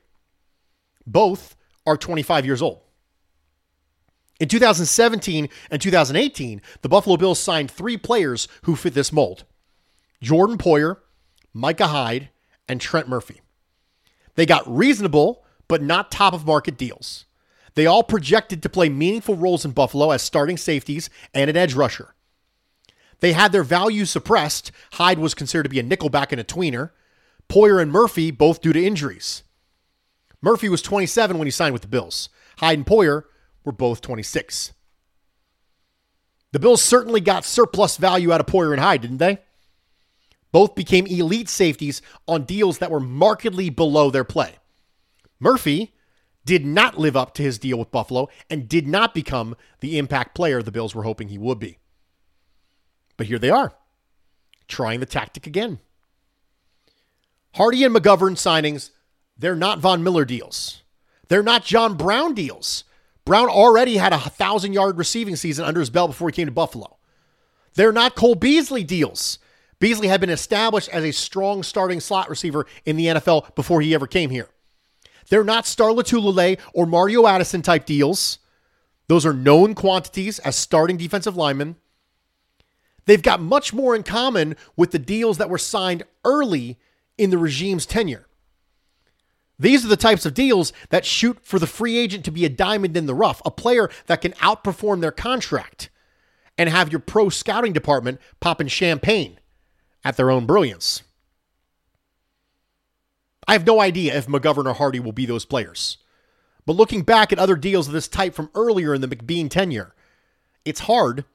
Both 1.05 1.55
are 1.85 1.97
25 1.97 2.45
years 2.45 2.61
old. 2.61 2.81
In 4.39 4.49
2017 4.49 5.47
and 5.71 5.81
2018, 5.81 6.61
the 6.81 6.89
Buffalo 6.89 7.15
Bills 7.15 7.39
signed 7.39 7.71
three 7.71 7.97
players 7.97 8.47
who 8.63 8.75
fit 8.75 8.93
this 8.93 9.13
mold 9.13 9.45
Jordan 10.21 10.57
Poyer, 10.57 10.97
Micah 11.53 11.87
Hyde, 11.87 12.29
and 12.67 12.81
Trent 12.81 13.07
Murphy. 13.07 13.41
They 14.35 14.45
got 14.45 14.63
reasonable, 14.67 15.45
but 15.67 15.81
not 15.81 16.11
top 16.11 16.33
of 16.33 16.45
market 16.45 16.77
deals. 16.77 17.25
They 17.75 17.85
all 17.85 18.03
projected 18.03 18.61
to 18.63 18.69
play 18.69 18.89
meaningful 18.89 19.35
roles 19.35 19.65
in 19.65 19.71
Buffalo 19.71 20.11
as 20.11 20.21
starting 20.21 20.57
safeties 20.57 21.09
and 21.33 21.49
an 21.49 21.57
edge 21.57 21.73
rusher. 21.73 22.13
They 23.19 23.33
had 23.33 23.51
their 23.51 23.63
value 23.63 24.05
suppressed. 24.05 24.71
Hyde 24.93 25.19
was 25.19 25.33
considered 25.33 25.63
to 25.63 25.69
be 25.69 25.79
a 25.79 25.83
nickelback 25.83 26.31
and 26.31 26.41
a 26.41 26.43
tweener. 26.43 26.91
Poyer 27.47 27.81
and 27.81 27.91
Murphy 27.91 28.31
both 28.31 28.61
due 28.61 28.73
to 28.73 28.83
injuries. 28.83 29.43
Murphy 30.41 30.67
was 30.67 30.81
27 30.81 31.37
when 31.37 31.47
he 31.47 31.51
signed 31.51 31.73
with 31.73 31.81
the 31.81 31.87
Bills. 31.87 32.29
Hyde 32.57 32.79
and 32.79 32.85
Poyer 32.85 33.23
were 33.65 33.71
both 33.71 34.01
26. 34.01 34.73
The 36.51 36.59
Bills 36.59 36.81
certainly 36.81 37.19
got 37.19 37.43
surplus 37.43 37.97
value 37.97 38.31
out 38.31 38.39
of 38.39 38.45
Poyer 38.47 38.71
and 38.71 38.79
Hyde, 38.79 39.01
didn't 39.01 39.17
they? 39.17 39.39
Both 40.51 40.75
became 40.75 41.05
elite 41.07 41.49
safeties 41.49 42.01
on 42.27 42.43
deals 42.45 42.77
that 42.77 42.91
were 42.91 43.01
markedly 43.01 43.69
below 43.69 44.09
their 44.09 44.23
play. 44.23 44.55
Murphy 45.39 45.93
did 46.45 46.65
not 46.65 46.97
live 46.97 47.17
up 47.17 47.33
to 47.33 47.43
his 47.43 47.57
deal 47.57 47.77
with 47.77 47.91
Buffalo 47.91 48.29
and 48.49 48.69
did 48.69 48.87
not 48.87 49.13
become 49.13 49.55
the 49.81 49.97
impact 49.97 50.35
player 50.35 50.61
the 50.61 50.71
Bills 50.71 50.95
were 50.95 51.03
hoping 51.03 51.27
he 51.27 51.37
would 51.37 51.59
be. 51.59 51.79
But 53.17 53.27
here 53.27 53.39
they 53.39 53.49
are, 53.49 53.73
trying 54.67 54.99
the 54.99 55.05
tactic 55.05 55.47
again. 55.47 55.79
Harty 57.55 57.83
and 57.83 57.95
McGovern 57.95 58.35
signings, 58.35 58.91
they're 59.37 59.55
not 59.55 59.79
Von 59.79 60.03
Miller 60.03 60.25
deals. 60.25 60.83
They're 61.27 61.43
not 61.43 61.65
John 61.65 61.95
Brown 61.95 62.33
deals. 62.33 62.83
Brown 63.25 63.49
already 63.49 63.97
had 63.97 64.13
a 64.13 64.19
thousand 64.19 64.73
yard 64.73 64.97
receiving 64.97 65.35
season 65.35 65.65
under 65.65 65.79
his 65.79 65.89
belt 65.89 66.11
before 66.11 66.29
he 66.29 66.33
came 66.33 66.45
to 66.45 66.51
Buffalo. 66.51 66.97
They're 67.73 67.91
not 67.91 68.15
Cole 68.15 68.35
Beasley 68.35 68.83
deals. 68.83 69.39
Beasley 69.79 70.07
had 70.07 70.21
been 70.21 70.29
established 70.29 70.89
as 70.89 71.03
a 71.03 71.11
strong 71.11 71.63
starting 71.63 71.99
slot 71.99 72.29
receiver 72.29 72.65
in 72.85 72.95
the 72.95 73.07
NFL 73.07 73.55
before 73.55 73.81
he 73.81 73.93
ever 73.93 74.07
came 74.07 74.29
here. 74.29 74.47
They're 75.29 75.43
not 75.43 75.65
Star 75.65 75.89
Lotulelei 75.89 76.59
or 76.73 76.85
Mario 76.85 77.27
Addison 77.27 77.61
type 77.61 77.85
deals. 77.85 78.37
Those 79.07 79.25
are 79.25 79.33
known 79.33 79.73
quantities 79.73 80.39
as 80.39 80.55
starting 80.55 80.97
defensive 80.97 81.35
linemen. 81.35 81.75
They've 83.05 83.21
got 83.21 83.41
much 83.41 83.73
more 83.73 83.95
in 83.95 84.03
common 84.03 84.55
with 84.75 84.91
the 84.91 84.99
deals 84.99 85.37
that 85.37 85.49
were 85.49 85.57
signed 85.57 86.03
early 86.23 86.77
in 87.17 87.29
the 87.29 87.37
regime's 87.37 87.85
tenure. 87.85 88.27
These 89.57 89.85
are 89.85 89.89
the 89.89 89.97
types 89.97 90.25
of 90.25 90.33
deals 90.33 90.73
that 90.89 91.05
shoot 91.05 91.39
for 91.41 91.59
the 91.59 91.67
free 91.67 91.97
agent 91.97 92.25
to 92.25 92.31
be 92.31 92.45
a 92.45 92.49
diamond 92.49 92.97
in 92.97 93.05
the 93.05 93.15
rough, 93.15 93.41
a 93.45 93.51
player 93.51 93.89
that 94.07 94.21
can 94.21 94.33
outperform 94.33 95.01
their 95.01 95.11
contract 95.11 95.89
and 96.57 96.69
have 96.69 96.91
your 96.91 96.99
pro 96.99 97.29
scouting 97.29 97.73
department 97.73 98.19
popping 98.39 98.67
champagne 98.67 99.39
at 100.03 100.17
their 100.17 100.29
own 100.29 100.45
brilliance. 100.45 101.03
I 103.47 103.53
have 103.53 103.65
no 103.65 103.79
idea 103.79 104.15
if 104.15 104.27
McGovern 104.27 104.65
or 104.65 104.73
Harty 104.73 104.99
will 104.99 105.11
be 105.11 105.25
those 105.25 105.45
players. 105.45 105.97
But 106.65 106.75
looking 106.75 107.03
back 107.03 107.31
at 107.31 107.39
other 107.39 107.55
deals 107.55 107.87
of 107.87 107.93
this 107.93 108.07
type 108.07 108.33
from 108.33 108.49
earlier 108.55 108.93
in 108.93 109.01
the 109.01 109.07
McBeane 109.07 109.49
tenure, 109.49 109.93
it's 110.63 110.81
hard 110.81 111.25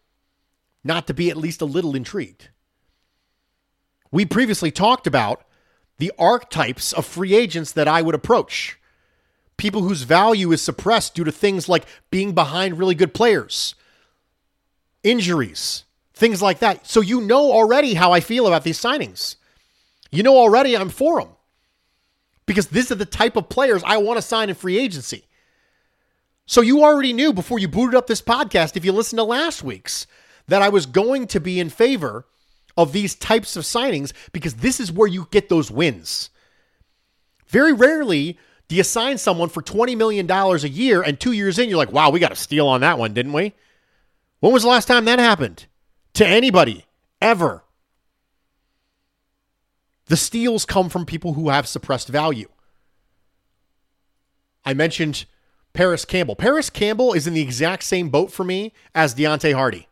not 0.82 1.06
to 1.06 1.14
be 1.14 1.30
at 1.30 1.36
least 1.36 1.60
a 1.60 1.66
little 1.66 1.94
intrigued. 1.94 2.48
We 4.10 4.24
previously 4.26 4.72
talked 4.72 5.06
about 5.06 5.44
the 6.00 6.12
archetypes 6.18 6.92
of 6.94 7.04
free 7.04 7.34
agents 7.34 7.72
that 7.72 7.86
I 7.86 8.00
would 8.02 8.14
approach. 8.14 8.78
People 9.58 9.82
whose 9.82 10.02
value 10.02 10.50
is 10.50 10.62
suppressed 10.62 11.14
due 11.14 11.24
to 11.24 11.30
things 11.30 11.68
like 11.68 11.84
being 12.10 12.34
behind 12.34 12.78
really 12.78 12.94
good 12.94 13.12
players, 13.12 13.74
injuries, 15.04 15.84
things 16.14 16.40
like 16.40 16.60
that. 16.60 16.86
So 16.86 17.02
you 17.02 17.20
know 17.20 17.52
already 17.52 17.94
how 17.94 18.12
I 18.12 18.20
feel 18.20 18.46
about 18.46 18.64
these 18.64 18.80
signings. 18.80 19.36
You 20.10 20.22
know 20.22 20.38
already 20.38 20.74
I'm 20.74 20.88
for 20.88 21.20
them 21.20 21.30
because 22.46 22.68
these 22.68 22.90
are 22.90 22.96
the 22.96 23.04
type 23.04 23.36
of 23.36 23.50
players 23.50 23.82
I 23.84 23.98
want 23.98 24.16
to 24.16 24.22
sign 24.22 24.48
in 24.48 24.54
free 24.54 24.78
agency. 24.78 25.26
So 26.46 26.62
you 26.62 26.82
already 26.82 27.12
knew 27.12 27.34
before 27.34 27.58
you 27.58 27.68
booted 27.68 27.94
up 27.94 28.06
this 28.06 28.22
podcast, 28.22 28.76
if 28.76 28.86
you 28.86 28.92
listened 28.92 29.18
to 29.18 29.24
last 29.24 29.62
week's, 29.62 30.06
that 30.48 30.62
I 30.62 30.70
was 30.70 30.86
going 30.86 31.26
to 31.28 31.40
be 31.40 31.60
in 31.60 31.68
favor 31.68 32.26
of 32.76 32.92
these 32.92 33.14
types 33.14 33.56
of 33.56 33.64
signings 33.64 34.12
because 34.32 34.54
this 34.54 34.80
is 34.80 34.92
where 34.92 35.08
you 35.08 35.28
get 35.30 35.48
those 35.48 35.70
wins. 35.70 36.30
Very 37.48 37.72
rarely 37.72 38.38
do 38.68 38.76
you 38.76 38.84
sign 38.84 39.18
someone 39.18 39.48
for 39.48 39.62
$20 39.62 39.96
million 39.96 40.30
a 40.30 40.56
year 40.68 41.02
and 41.02 41.18
two 41.18 41.32
years 41.32 41.58
in, 41.58 41.68
you're 41.68 41.76
like, 41.76 41.90
wow, 41.90 42.10
we 42.10 42.20
got 42.20 42.30
a 42.30 42.36
steal 42.36 42.68
on 42.68 42.82
that 42.82 42.98
one, 42.98 43.12
didn't 43.12 43.32
we? 43.32 43.52
When 44.38 44.52
was 44.52 44.62
the 44.62 44.68
last 44.68 44.86
time 44.86 45.06
that 45.06 45.18
happened 45.18 45.66
to 46.14 46.24
anybody 46.24 46.86
ever? 47.20 47.64
The 50.06 50.16
steals 50.16 50.64
come 50.64 50.88
from 50.88 51.04
people 51.04 51.34
who 51.34 51.48
have 51.48 51.66
suppressed 51.66 52.08
value. 52.08 52.48
I 54.64 54.74
mentioned 54.74 55.24
Parris 55.72 56.04
Campbell. 56.04 56.36
Parris 56.36 56.70
Campbell 56.70 57.12
is 57.12 57.26
in 57.26 57.34
the 57.34 57.42
exact 57.42 57.82
same 57.82 58.08
boat 58.08 58.30
for 58.30 58.44
me 58.44 58.72
as 58.94 59.14
Deonte 59.14 59.52
Harty. 59.52 59.88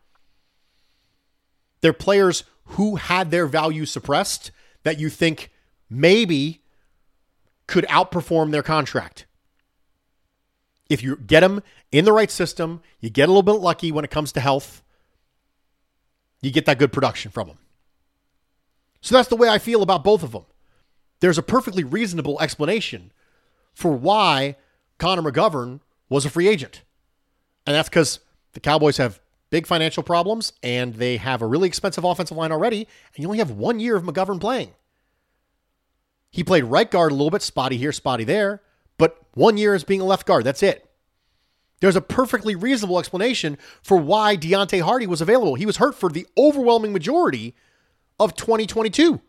They're 1.81 1.93
players 1.93 2.43
who 2.69 2.97
had 2.97 3.31
their 3.31 3.47
value 3.47 3.85
suppressed 3.85 4.51
that 4.83 4.99
you 4.99 5.09
think 5.09 5.51
maybe 5.89 6.61
could 7.67 7.85
outperform 7.85 8.51
their 8.51 8.63
contract. 8.63 9.25
If 10.89 11.03
you 11.03 11.17
get 11.17 11.41
them 11.41 11.61
in 11.91 12.05
the 12.05 12.13
right 12.13 12.31
system, 12.31 12.81
you 12.99 13.09
get 13.09 13.29
a 13.29 13.31
little 13.31 13.43
bit 13.43 13.61
lucky 13.61 13.91
when 13.91 14.05
it 14.05 14.11
comes 14.11 14.31
to 14.33 14.39
health, 14.39 14.81
you 16.41 16.51
get 16.51 16.65
that 16.65 16.79
good 16.79 16.91
production 16.91 17.31
from 17.31 17.47
them. 17.47 17.57
So 19.01 19.15
that's 19.15 19.29
the 19.29 19.35
way 19.35 19.49
I 19.49 19.59
feel 19.59 19.81
about 19.81 20.03
both 20.03 20.23
of 20.23 20.31
them. 20.31 20.45
There's 21.19 21.37
a 21.37 21.43
perfectly 21.43 21.83
reasonable 21.83 22.39
explanation 22.39 23.11
for 23.73 23.91
why 23.91 24.55
Connor 24.97 25.21
McGovern 25.21 25.79
was 26.07 26.25
a 26.25 26.29
free 26.29 26.47
agent. 26.47 26.83
And 27.65 27.75
that's 27.75 27.89
because 27.89 28.19
the 28.53 28.59
Cowboys 28.59 28.97
have 28.97 29.19
big 29.49 29.65
financial 29.65 30.03
problems 30.03 30.53
and 30.63 30.95
they 30.95 31.17
have 31.17 31.41
a 31.41 31.47
really 31.47 31.67
expensive 31.67 32.03
offensive 32.03 32.37
line 32.37 32.51
already, 32.51 32.87
and 33.15 33.23
you 33.23 33.27
only 33.27 33.39
have 33.39 33.51
one 33.51 33.79
year 33.79 33.95
of 33.95 34.03
McGovern 34.03 34.39
playing. 34.39 34.71
He 36.31 36.43
played 36.43 36.65
right 36.65 36.89
guard 36.89 37.11
a 37.11 37.15
little 37.15 37.31
bit, 37.31 37.41
spotty 37.41 37.77
here, 37.77 37.91
spotty 37.91 38.23
there, 38.23 38.61
but 38.97 39.17
one 39.33 39.57
year 39.57 39.73
as 39.73 39.83
being 39.83 40.01
a 40.01 40.05
left 40.05 40.27
guard. 40.27 40.43
That's 40.43 40.61
it. 40.61 40.85
There's 41.81 41.95
a 41.95 42.01
perfectly 42.01 42.55
reasonable 42.55 42.99
explanation 42.99 43.57
for 43.81 43.97
why 43.97 44.35
Deonte 44.35 44.81
Harty 44.81 45.07
was 45.07 45.21
available. 45.21 45.55
He 45.55 45.65
was 45.65 45.77
hurt 45.77 45.95
for 45.95 46.09
the 46.09 46.27
overwhelming 46.37 46.93
majority 46.93 47.55
of 48.19 48.35
2022. 48.35 49.21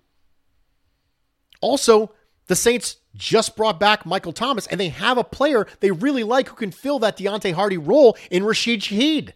Also, 1.60 2.12
the 2.48 2.56
Saints 2.56 2.96
just 3.14 3.56
brought 3.56 3.78
back 3.78 4.04
Michael 4.04 4.32
Thomas, 4.32 4.66
and 4.66 4.80
they 4.80 4.88
have 4.88 5.16
a 5.16 5.24
player 5.24 5.66
they 5.78 5.92
really 5.92 6.24
like 6.24 6.48
who 6.48 6.56
can 6.56 6.72
fill 6.72 6.98
that 6.98 7.16
Deonte 7.16 7.52
Harty 7.52 7.78
role 7.78 8.16
in 8.30 8.44
Rashid 8.44 8.80
Shaheed. 8.80 9.32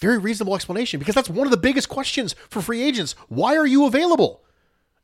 Very 0.00 0.18
reasonable 0.18 0.54
explanation 0.54 0.98
because 0.98 1.14
that's 1.14 1.28
one 1.28 1.46
of 1.46 1.50
the 1.50 1.56
biggest 1.56 1.88
questions 1.88 2.34
for 2.48 2.62
free 2.62 2.82
agents. 2.82 3.14
Why 3.28 3.56
are 3.56 3.66
you 3.66 3.84
available? 3.86 4.42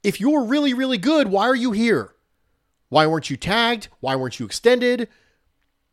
If 0.03 0.21
you're 0.21 0.45
really, 0.45 0.73
really 0.73 0.99
good, 0.99 1.29
why 1.29 1.47
are 1.47 1.57
you 1.57 1.73
here? 1.73 2.15
Why 2.88 3.07
weren't 3.07 3.29
you 3.29 3.37
tagged? 3.37 3.88
Why 4.00 4.17
weren't 4.17 4.38
you 4.38 4.47
extended? 4.47 5.09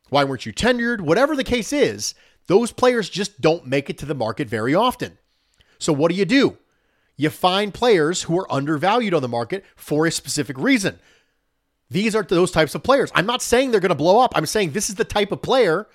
Why 0.10 0.24
weren't 0.24 0.46
you 0.46 0.54
tenured? 0.54 1.02
Whatever 1.02 1.36
the 1.36 1.44
case 1.44 1.74
is, 1.74 2.14
those 2.48 2.72
players 2.72 3.10
just 3.10 3.42
don't 3.42 3.68
make 3.68 3.90
it 3.90 3.98
to 4.00 4.06
the 4.06 4.16
market 4.16 4.48
very 4.48 4.76
often. 4.76 5.18
So, 5.80 5.92
what 5.92 6.12
do 6.12 6.16
you 6.16 6.26
do? 6.26 6.58
You 7.18 7.30
find 7.30 7.74
players 7.74 8.24
who 8.24 8.38
are 8.40 8.52
undervalued 8.52 9.14
on 9.14 9.22
the 9.22 9.28
market 9.28 9.66
for 9.76 10.06
a 10.06 10.12
specific 10.12 10.58
reason. 10.58 11.00
These 11.90 12.16
are 12.16 12.24
those 12.24 12.52
types 12.52 12.74
of 12.74 12.84
players. 12.84 13.12
I'm 13.14 13.26
not 13.26 13.42
saying 13.42 13.72
they're 13.72 13.80
going 13.80 13.90
to 13.90 13.96
blow 13.96 14.20
up. 14.20 14.34
I'm 14.36 14.46
saying 14.46 14.72
this 14.72 14.90
is 14.90 14.96
the 14.96 15.04
type 15.04 15.32
of 15.32 15.42
player 15.42 15.88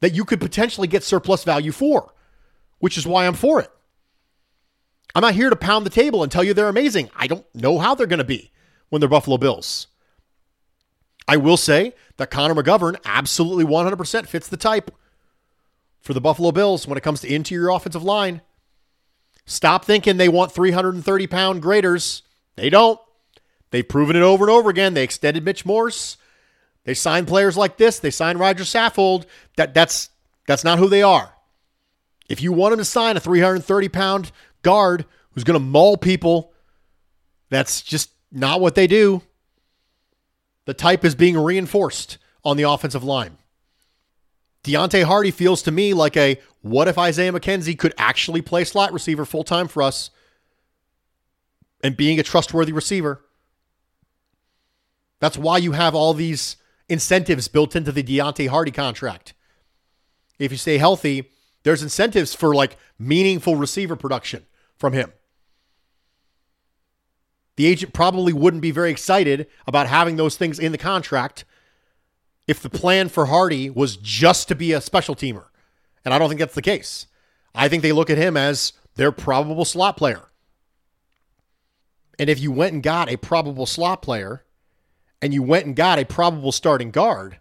that 0.00 0.14
you 0.14 0.24
could 0.24 0.40
potentially 0.40 0.88
get 0.88 1.02
surplus 1.02 1.44
value 1.44 1.72
for, 1.72 2.14
which 2.78 2.96
is 2.96 3.06
why 3.06 3.26
I'm 3.26 3.34
for 3.34 3.60
it. 3.60 3.70
I'm 5.14 5.22
not 5.22 5.34
here 5.34 5.50
to 5.50 5.56
pound 5.56 5.86
the 5.86 5.90
table 5.90 6.22
and 6.22 6.30
tell 6.30 6.44
you 6.44 6.54
they're 6.54 6.68
amazing. 6.68 7.10
I 7.16 7.26
don't 7.26 7.46
know 7.54 7.78
how 7.78 7.94
they're 7.94 8.06
going 8.06 8.18
to 8.18 8.24
be 8.24 8.50
when 8.88 9.00
they're 9.00 9.08
Buffalo 9.08 9.38
Bills. 9.38 9.88
I 11.26 11.36
will 11.36 11.56
say 11.56 11.94
that 12.16 12.30
Connor 12.30 12.54
McGovern 12.54 12.96
absolutely 13.04 13.64
100% 13.64 14.26
fits 14.26 14.48
the 14.48 14.56
type 14.56 14.90
for 16.00 16.14
the 16.14 16.20
Buffalo 16.20 16.52
Bills 16.52 16.86
when 16.86 16.96
it 16.96 17.02
comes 17.02 17.20
to 17.20 17.32
interior 17.32 17.68
offensive 17.68 18.02
line. 18.02 18.40
Stop 19.44 19.84
thinking 19.84 20.16
they 20.16 20.28
want 20.28 20.52
330 20.52 21.26
pound 21.26 21.62
graders. 21.62 22.22
They 22.56 22.70
don't. 22.70 23.00
They've 23.70 23.86
proven 23.86 24.16
it 24.16 24.22
over 24.22 24.44
and 24.44 24.50
over 24.50 24.70
again. 24.70 24.94
They 24.94 25.04
extended 25.04 25.44
Mitch 25.44 25.66
Morse. 25.66 26.16
They 26.84 26.94
sign 26.94 27.26
players 27.26 27.56
like 27.56 27.76
this. 27.76 27.98
They 27.98 28.10
sign 28.10 28.38
Roger 28.38 28.64
Saffold. 28.64 29.26
That 29.56 29.74
that's 29.74 30.10
that's 30.46 30.64
not 30.64 30.78
who 30.78 30.88
they 30.88 31.02
are. 31.02 31.32
If 32.28 32.42
you 32.42 32.52
want 32.52 32.72
them 32.72 32.78
to 32.78 32.84
sign 32.84 33.16
a 33.16 33.20
330 33.20 33.88
pound 33.88 34.32
guard 34.62 35.04
who's 35.30 35.44
going 35.44 35.58
to 35.58 35.64
maul 35.64 35.96
people, 35.96 36.52
that's 37.50 37.82
just 37.82 38.10
not 38.30 38.60
what 38.60 38.74
they 38.74 38.86
do. 38.86 39.22
The 40.66 40.74
type 40.74 41.04
is 41.04 41.14
being 41.14 41.38
reinforced 41.38 42.18
on 42.44 42.56
the 42.56 42.64
offensive 42.64 43.04
line. 43.04 43.38
Deonte 44.64 45.04
Harty 45.04 45.30
feels 45.30 45.62
to 45.62 45.70
me 45.70 45.94
like 45.94 46.16
a 46.16 46.40
what 46.60 46.88
if 46.88 46.98
Isaiah 46.98 47.32
McKenzie 47.32 47.78
could 47.78 47.94
actually 47.96 48.42
play 48.42 48.64
slot 48.64 48.92
receiver 48.92 49.24
full 49.24 49.44
time 49.44 49.68
for 49.68 49.82
us 49.82 50.10
and 51.82 51.96
being 51.96 52.18
a 52.18 52.22
trustworthy 52.22 52.72
receiver. 52.72 53.24
That's 55.20 55.38
why 55.38 55.58
you 55.58 55.72
have 55.72 55.94
all 55.94 56.12
these 56.12 56.56
incentives 56.88 57.48
built 57.48 57.76
into 57.76 57.92
the 57.92 58.02
Deonte 58.02 58.48
Harty 58.48 58.70
contract. 58.70 59.34
If 60.38 60.52
you 60.52 60.58
stay 60.58 60.78
healthy, 60.78 61.30
there's 61.62 61.82
incentives 61.82 62.34
for 62.34 62.54
like 62.54 62.76
meaningful 62.98 63.56
receiver 63.56 63.96
production 63.96 64.46
from 64.76 64.92
him. 64.92 65.12
The 67.56 67.66
agent 67.66 67.92
probably 67.92 68.32
wouldn't 68.32 68.62
be 68.62 68.70
very 68.70 68.90
excited 68.90 69.48
about 69.66 69.88
having 69.88 70.16
those 70.16 70.36
things 70.36 70.58
in 70.60 70.70
the 70.70 70.78
contract 70.78 71.44
if 72.46 72.62
the 72.62 72.70
plan 72.70 73.08
for 73.08 73.26
Harty 73.26 73.68
was 73.68 73.96
just 73.96 74.48
to 74.48 74.54
be 74.54 74.72
a 74.72 74.80
special 74.80 75.14
teamer. 75.16 75.46
And 76.04 76.14
I 76.14 76.18
don't 76.18 76.28
think 76.28 76.40
that's 76.40 76.54
the 76.54 76.62
case. 76.62 77.06
I 77.54 77.68
think 77.68 77.82
they 77.82 77.92
look 77.92 78.10
at 78.10 78.16
him 78.16 78.36
as 78.36 78.72
their 78.94 79.10
probable 79.10 79.64
slot 79.64 79.96
player. 79.96 80.28
And 82.18 82.30
if 82.30 82.40
you 82.40 82.52
went 82.52 82.74
and 82.74 82.82
got 82.82 83.10
a 83.10 83.16
probable 83.16 83.66
slot 83.66 84.02
player 84.02 84.44
and 85.20 85.34
you 85.34 85.42
went 85.42 85.66
and 85.66 85.76
got 85.76 85.98
a 85.98 86.04
probable 86.04 86.52
starting 86.52 86.90
guard, 86.90 87.38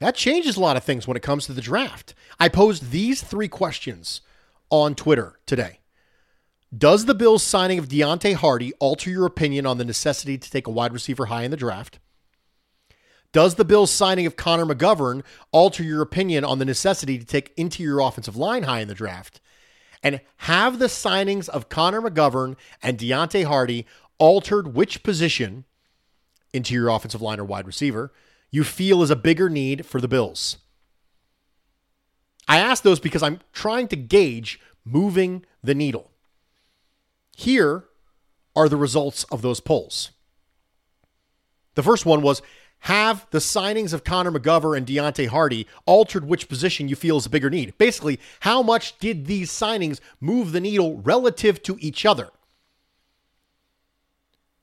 that 0.00 0.14
changes 0.14 0.56
a 0.56 0.60
lot 0.60 0.76
of 0.76 0.84
things 0.84 1.06
when 1.06 1.16
it 1.16 1.22
comes 1.22 1.46
to 1.46 1.52
the 1.52 1.60
draft. 1.60 2.14
I 2.38 2.48
posed 2.48 2.90
these 2.90 3.22
three 3.22 3.48
questions 3.48 4.20
on 4.70 4.94
Twitter 4.94 5.38
today. 5.46 5.80
Does 6.76 7.04
the 7.04 7.14
Bills 7.14 7.42
signing 7.42 7.78
of 7.78 7.88
Deonte 7.88 8.34
Harty 8.34 8.72
alter 8.80 9.08
your 9.08 9.26
opinion 9.26 9.64
on 9.64 9.78
the 9.78 9.84
necessity 9.84 10.36
to 10.36 10.50
take 10.50 10.66
a 10.66 10.70
wide 10.70 10.92
receiver 10.92 11.26
high 11.26 11.44
in 11.44 11.52
the 11.52 11.56
draft? 11.56 12.00
Does 13.32 13.54
the 13.54 13.64
Bills 13.64 13.90
signing 13.90 14.26
of 14.26 14.36
Connor 14.36 14.66
McGovern 14.66 15.22
alter 15.52 15.82
your 15.82 16.02
opinion 16.02 16.44
on 16.44 16.58
the 16.58 16.64
necessity 16.64 17.18
to 17.18 17.24
take 17.24 17.52
interior 17.56 18.00
offensive 18.00 18.36
line 18.36 18.64
high 18.64 18.80
in 18.80 18.88
the 18.88 18.94
draft? 18.94 19.40
And 20.02 20.20
have 20.38 20.78
the 20.78 20.86
signings 20.86 21.48
of 21.48 21.68
Connor 21.68 22.02
McGovern 22.02 22.56
and 22.82 22.98
Deonte 22.98 23.44
Harty 23.44 23.86
altered 24.18 24.74
which 24.74 25.02
position, 25.02 25.64
interior 26.54 26.88
offensive 26.88 27.20
line 27.20 27.40
or 27.40 27.44
wide 27.44 27.66
receiver, 27.66 28.12
you 28.50 28.64
feel 28.64 29.02
is 29.02 29.10
a 29.10 29.16
bigger 29.16 29.50
need 29.50 29.84
for 29.84 30.00
the 30.00 30.08
Bills? 30.08 30.58
I 32.46 32.58
ask 32.58 32.82
those 32.82 33.00
because 33.00 33.22
I'm 33.22 33.40
trying 33.52 33.88
to 33.88 33.96
gauge 33.96 34.60
moving 34.84 35.44
the 35.62 35.74
needle. 35.74 36.10
Here 37.36 37.84
are 38.54 38.68
the 38.68 38.76
results 38.76 39.24
of 39.24 39.42
those 39.42 39.60
polls. 39.60 40.10
The 41.74 41.82
first 41.82 42.06
one 42.06 42.22
was 42.22 42.42
have 42.80 43.26
the 43.30 43.38
signings 43.38 43.94
of 43.94 44.04
Connor 44.04 44.30
McGovern 44.30 44.76
and 44.76 44.86
Deonte 44.86 45.28
Harty 45.28 45.66
altered 45.86 46.26
which 46.26 46.50
position 46.50 46.86
you 46.86 46.94
feel 46.94 47.16
is 47.16 47.24
a 47.24 47.30
bigger 47.30 47.48
need? 47.48 47.76
Basically, 47.78 48.20
how 48.40 48.62
much 48.62 48.98
did 48.98 49.24
these 49.24 49.50
signings 49.50 50.00
move 50.20 50.52
the 50.52 50.60
needle 50.60 50.98
relative 50.98 51.62
to 51.62 51.78
each 51.80 52.04
other? 52.04 52.28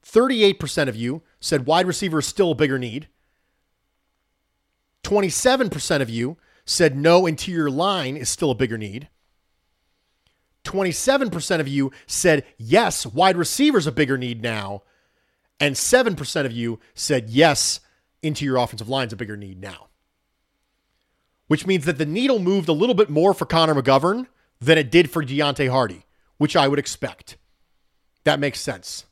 38% 0.05 0.87
of 0.87 0.95
you 0.95 1.23
said 1.41 1.65
wide 1.65 1.87
receiver 1.87 2.19
is 2.19 2.25
still 2.25 2.51
a 2.51 2.55
bigger 2.55 2.79
need. 2.79 3.09
27% 5.03 6.01
of 6.01 6.09
you 6.09 6.37
said 6.63 6.95
no 6.95 7.25
interior 7.25 7.69
line 7.69 8.15
is 8.15 8.29
still 8.29 8.51
a 8.51 8.55
bigger 8.55 8.77
need. 8.77 9.09
27% 10.63 11.59
of 11.59 11.67
you 11.67 11.91
said 12.05 12.45
yes, 12.57 13.05
wide 13.05 13.35
receiver 13.35 13.79
is 13.79 13.87
a 13.87 13.91
bigger 13.91 14.17
need 14.17 14.41
now. 14.41 14.83
And 15.59 15.75
7% 15.75 16.45
of 16.45 16.51
you 16.51 16.79
said 16.93 17.29
yes, 17.29 17.81
into 18.21 18.45
your 18.45 18.57
offensive 18.57 18.89
line 18.89 19.07
is 19.07 19.13
a 19.13 19.17
bigger 19.17 19.35
need 19.35 19.59
now. 19.59 19.87
Which 21.47 21.65
means 21.65 21.85
that 21.85 21.97
the 21.97 22.05
needle 22.05 22.39
moved 22.39 22.69
a 22.69 22.73
little 22.73 22.95
bit 22.95 23.09
more 23.09 23.33
for 23.33 23.45
Connor 23.45 23.75
McGovern 23.75 24.27
than 24.59 24.77
it 24.77 24.91
did 24.91 25.09
for 25.09 25.23
Deonte 25.23 25.69
Harty, 25.69 26.05
which 26.37 26.55
I 26.55 26.67
would 26.67 26.79
expect. 26.79 27.37
That 28.23 28.39
makes 28.39 28.61
sense. 28.61 29.05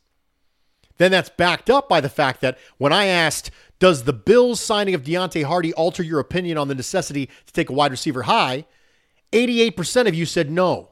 Then 1.00 1.12
that's 1.12 1.30
backed 1.30 1.70
up 1.70 1.88
by 1.88 2.02
the 2.02 2.10
fact 2.10 2.42
that 2.42 2.58
when 2.76 2.92
I 2.92 3.06
asked, 3.06 3.50
does 3.78 4.04
the 4.04 4.12
Bills 4.12 4.60
signing 4.60 4.94
of 4.94 5.02
Deonte 5.02 5.44
Harty 5.44 5.72
alter 5.72 6.02
your 6.02 6.20
opinion 6.20 6.58
on 6.58 6.68
the 6.68 6.74
necessity 6.74 7.30
to 7.46 7.52
take 7.54 7.70
a 7.70 7.72
wide 7.72 7.90
receiver 7.90 8.24
high? 8.24 8.66
88% 9.32 10.08
of 10.08 10.14
you 10.14 10.26
said 10.26 10.50
no. 10.50 10.90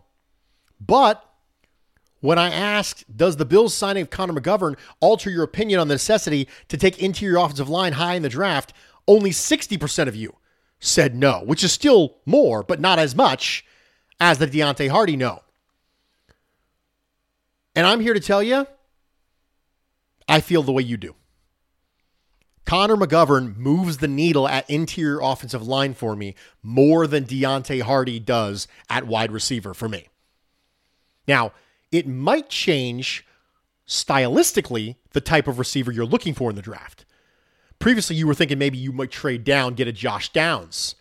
But 0.80 1.22
when 2.20 2.38
I 2.38 2.48
asked, 2.48 3.18
does 3.18 3.36
the 3.36 3.44
Bills 3.44 3.74
signing 3.74 4.00
of 4.00 4.08
Connor 4.08 4.32
McGovern 4.32 4.78
alter 5.00 5.28
your 5.28 5.44
opinion 5.44 5.78
on 5.78 5.88
the 5.88 5.94
necessity 5.96 6.48
to 6.68 6.78
take 6.78 6.98
interior 7.02 7.36
offensive 7.36 7.68
line 7.68 7.92
high 7.92 8.14
in 8.14 8.22
the 8.22 8.30
draft? 8.30 8.72
Only 9.06 9.28
60% 9.28 10.08
of 10.08 10.16
you 10.16 10.36
said 10.80 11.14
no, 11.14 11.42
which 11.44 11.62
is 11.62 11.74
still 11.74 12.16
more, 12.24 12.62
but 12.62 12.80
not 12.80 12.98
as 12.98 13.14
much 13.14 13.62
as 14.18 14.38
the 14.38 14.46
Deonte 14.46 14.88
Harty 14.88 15.16
no. 15.18 15.42
And 17.76 17.86
I'm 17.86 18.00
here 18.00 18.14
to 18.14 18.20
tell 18.20 18.42
you, 18.42 18.66
I 20.28 20.40
feel 20.40 20.62
the 20.62 20.72
way 20.72 20.82
you 20.82 20.96
do. 20.96 21.14
Connor 22.64 22.96
McGovern 22.96 23.56
moves 23.56 23.96
the 23.96 24.08
needle 24.08 24.46
at 24.46 24.68
interior 24.68 25.20
offensive 25.22 25.66
line 25.66 25.94
for 25.94 26.14
me 26.14 26.34
more 26.62 27.06
than 27.06 27.24
Deonte 27.24 27.80
Harty 27.80 28.20
does 28.20 28.68
at 28.90 29.06
wide 29.06 29.32
receiver 29.32 29.72
for 29.72 29.88
me. 29.88 30.08
Now, 31.26 31.52
it 31.90 32.06
might 32.06 32.50
change 32.50 33.26
stylistically 33.86 34.96
the 35.12 35.22
type 35.22 35.48
of 35.48 35.58
receiver 35.58 35.90
you're 35.90 36.04
looking 36.04 36.34
for 36.34 36.50
in 36.50 36.56
the 36.56 36.62
draft. 36.62 37.06
Previously, 37.78 38.16
you 38.16 38.26
were 38.26 38.34
thinking 38.34 38.58
maybe 38.58 38.76
you 38.76 38.92
might 38.92 39.10
trade 39.10 39.44
down, 39.44 39.72
get 39.72 39.88
a 39.88 39.92
Josh 39.92 40.28
Downs. 40.30 40.94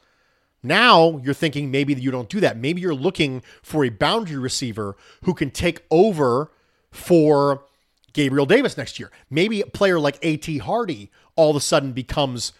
Now 0.63 1.19
you're 1.23 1.33
thinking 1.33 1.69
maybe 1.69 1.93
you 1.93 2.11
don't 2.11 2.29
do 2.29 2.39
that. 2.39 2.57
Maybe 2.57 2.79
you're 2.79 2.95
looking 2.95 3.41
for 3.61 3.83
a 3.83 3.89
boundary 3.89 4.37
receiver 4.37 4.95
who 5.23 5.33
can 5.33 5.51
take 5.51 5.85
over 5.91 6.51
for 6.91 7.65
Gabriel 8.13 8.45
Davis 8.45 8.77
next 8.77 8.99
year. 8.99 9.11
Maybe 9.29 9.61
a 9.61 9.67
player 9.67 9.99
like 9.99 10.17
A.T. 10.21 10.59
Hardy 10.59 11.11
all 11.35 11.51
of 11.51 11.55
a 11.55 11.61
sudden 11.61 11.91
becomes 11.91 12.53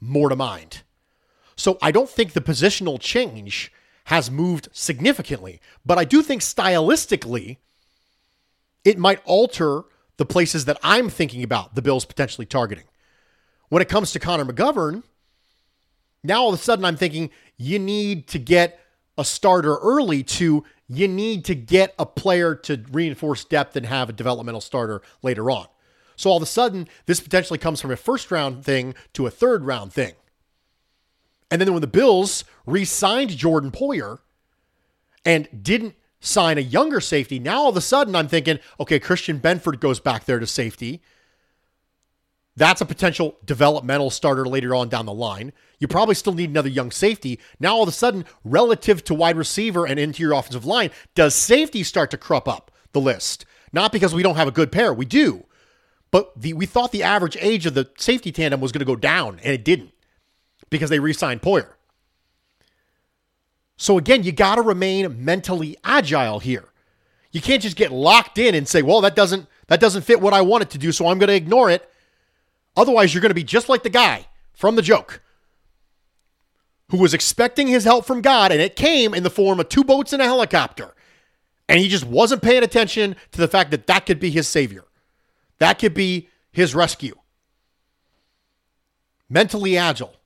more 0.00 0.28
to 0.28 0.36
mind. 0.36 0.82
So 1.56 1.78
I 1.82 1.90
don't 1.90 2.08
think 2.08 2.32
the 2.32 2.40
positional 2.40 2.98
change 3.00 3.72
has 4.04 4.30
moved 4.30 4.68
significantly, 4.72 5.60
but 5.84 5.98
I 5.98 6.04
do 6.04 6.22
think 6.22 6.42
stylistically 6.42 7.58
it 8.84 8.98
might 8.98 9.20
alter 9.24 9.82
the 10.16 10.24
places 10.24 10.64
that 10.64 10.78
I'm 10.82 11.08
thinking 11.08 11.42
about 11.42 11.74
the 11.74 11.82
Bills 11.82 12.04
potentially 12.04 12.46
targeting. 12.46 12.84
When 13.68 13.82
it 13.82 13.88
comes 13.88 14.12
to 14.12 14.18
Connor 14.18 14.44
McGovern, 14.44 15.02
now 16.24 16.42
all 16.42 16.52
of 16.52 16.58
a 16.58 16.62
sudden 16.62 16.84
I'm 16.84 16.96
thinking 16.96 17.30
you 17.56 17.78
need 17.78 18.26
to 18.28 18.38
get 18.38 18.80
a 19.16 19.24
starter 19.24 19.76
early 19.76 20.22
to 20.22 20.64
you 20.92 21.06
need 21.06 21.44
to 21.44 21.54
get 21.54 21.94
a 21.98 22.04
player 22.04 22.54
to 22.54 22.84
reinforce 22.90 23.44
depth 23.44 23.76
and 23.76 23.86
have 23.86 24.08
a 24.08 24.12
developmental 24.12 24.60
starter 24.60 25.02
later 25.22 25.50
on. 25.50 25.66
So 26.16 26.30
all 26.30 26.36
of 26.36 26.42
a 26.42 26.46
sudden, 26.46 26.88
this 27.06 27.20
potentially 27.20 27.58
comes 27.58 27.80
from 27.80 27.92
a 27.92 27.96
first 27.96 28.30
round 28.30 28.64
thing 28.64 28.94
to 29.14 29.26
a 29.26 29.30
third 29.30 29.64
round 29.64 29.92
thing. 29.92 30.14
And 31.50 31.60
then 31.60 31.72
when 31.72 31.80
the 31.80 31.86
Bills 31.86 32.44
re 32.66 32.84
signed 32.84 33.30
Jordan 33.30 33.70
Poyer 33.70 34.18
and 35.24 35.48
didn't 35.62 35.94
sign 36.20 36.58
a 36.58 36.60
younger 36.62 37.00
safety, 37.00 37.38
now 37.38 37.62
all 37.62 37.70
of 37.70 37.76
a 37.76 37.80
sudden 37.80 38.16
I'm 38.16 38.28
thinking, 38.28 38.58
okay, 38.80 38.98
Christian 38.98 39.40
Benford 39.40 39.80
goes 39.80 40.00
back 40.00 40.24
there 40.24 40.40
to 40.40 40.46
safety. 40.46 41.02
That's 42.56 42.80
a 42.80 42.86
potential 42.86 43.36
developmental 43.44 44.10
starter 44.10 44.44
later 44.44 44.74
on 44.74 44.88
down 44.88 45.06
the 45.06 45.12
line. 45.12 45.52
You 45.78 45.88
probably 45.88 46.14
still 46.14 46.34
need 46.34 46.50
another 46.50 46.68
young 46.68 46.90
safety. 46.90 47.40
Now, 47.58 47.74
all 47.74 47.82
of 47.82 47.88
a 47.88 47.92
sudden, 47.92 48.24
relative 48.44 49.02
to 49.04 49.14
wide 49.14 49.36
receiver 49.36 49.86
and 49.86 49.98
interior 49.98 50.34
offensive 50.34 50.66
line, 50.66 50.90
does 51.14 51.34
safety 51.34 51.82
start 51.82 52.10
to 52.10 52.18
crop 52.18 52.48
up 52.48 52.70
the 52.92 53.00
list? 53.00 53.46
Not 53.72 53.92
because 53.92 54.14
we 54.14 54.22
don't 54.22 54.36
have 54.36 54.48
a 54.48 54.52
good 54.52 54.72
pair, 54.72 54.92
we 54.92 55.04
do. 55.04 55.46
But 56.10 56.38
the, 56.40 56.54
we 56.54 56.66
thought 56.66 56.92
the 56.92 57.04
average 57.04 57.36
age 57.40 57.66
of 57.66 57.74
the 57.74 57.88
safety 57.96 58.32
tandem 58.32 58.60
was 58.60 58.72
going 58.72 58.80
to 58.80 58.84
go 58.84 58.96
down, 58.96 59.38
and 59.44 59.54
it 59.54 59.64
didn't 59.64 59.92
because 60.68 60.90
they 60.90 60.98
re 60.98 61.12
signed 61.12 61.42
Poyer. 61.42 61.74
So, 63.76 63.96
again, 63.96 64.24
you 64.24 64.32
got 64.32 64.56
to 64.56 64.62
remain 64.62 65.24
mentally 65.24 65.76
agile 65.84 66.40
here. 66.40 66.64
You 67.32 67.40
can't 67.40 67.62
just 67.62 67.76
get 67.76 67.92
locked 67.92 68.36
in 68.36 68.54
and 68.54 68.68
say, 68.68 68.82
well, 68.82 69.00
that 69.00 69.14
doesn't, 69.14 69.46
that 69.68 69.80
doesn't 69.80 70.02
fit 70.02 70.20
what 70.20 70.34
I 70.34 70.42
want 70.42 70.62
it 70.62 70.70
to 70.70 70.78
do, 70.78 70.92
so 70.92 71.06
I'm 71.06 71.18
going 71.18 71.28
to 71.28 71.34
ignore 71.34 71.70
it. 71.70 71.89
Otherwise, 72.76 73.12
you're 73.12 73.20
going 73.20 73.30
to 73.30 73.34
be 73.34 73.44
just 73.44 73.68
like 73.68 73.82
the 73.82 73.90
guy 73.90 74.26
from 74.52 74.76
the 74.76 74.82
joke 74.82 75.22
who 76.90 76.98
was 76.98 77.14
expecting 77.14 77.68
his 77.68 77.84
help 77.84 78.04
from 78.04 78.20
God, 78.20 78.52
and 78.52 78.60
it 78.60 78.76
came 78.76 79.14
in 79.14 79.22
the 79.22 79.30
form 79.30 79.60
of 79.60 79.68
two 79.68 79.84
boats 79.84 80.12
and 80.12 80.20
a 80.20 80.24
helicopter. 80.24 80.94
And 81.68 81.78
he 81.78 81.88
just 81.88 82.04
wasn't 82.04 82.42
paying 82.42 82.64
attention 82.64 83.14
to 83.32 83.40
the 83.40 83.48
fact 83.48 83.70
that 83.70 83.86
that 83.86 84.06
could 84.06 84.18
be 84.18 84.30
his 84.30 84.48
savior. 84.48 84.84
That 85.58 85.78
could 85.78 85.94
be 85.94 86.28
his 86.50 86.74
rescue. 86.74 87.14
Mentally 89.28 89.76
agile, 89.76 90.16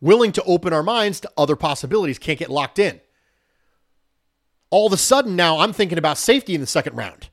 willing 0.00 0.32
to 0.32 0.42
open 0.44 0.72
our 0.72 0.82
minds 0.82 1.20
to 1.20 1.30
other 1.36 1.54
possibilities, 1.54 2.18
can't 2.18 2.38
get 2.38 2.50
locked 2.50 2.78
in. 2.78 3.00
All 4.70 4.86
of 4.86 4.92
a 4.94 4.96
sudden, 4.96 5.36
now 5.36 5.58
I'm 5.58 5.74
thinking 5.74 5.98
about 5.98 6.16
safety 6.16 6.54
in 6.54 6.62
the 6.62 6.66
second 6.66 6.96
round. 6.96 7.28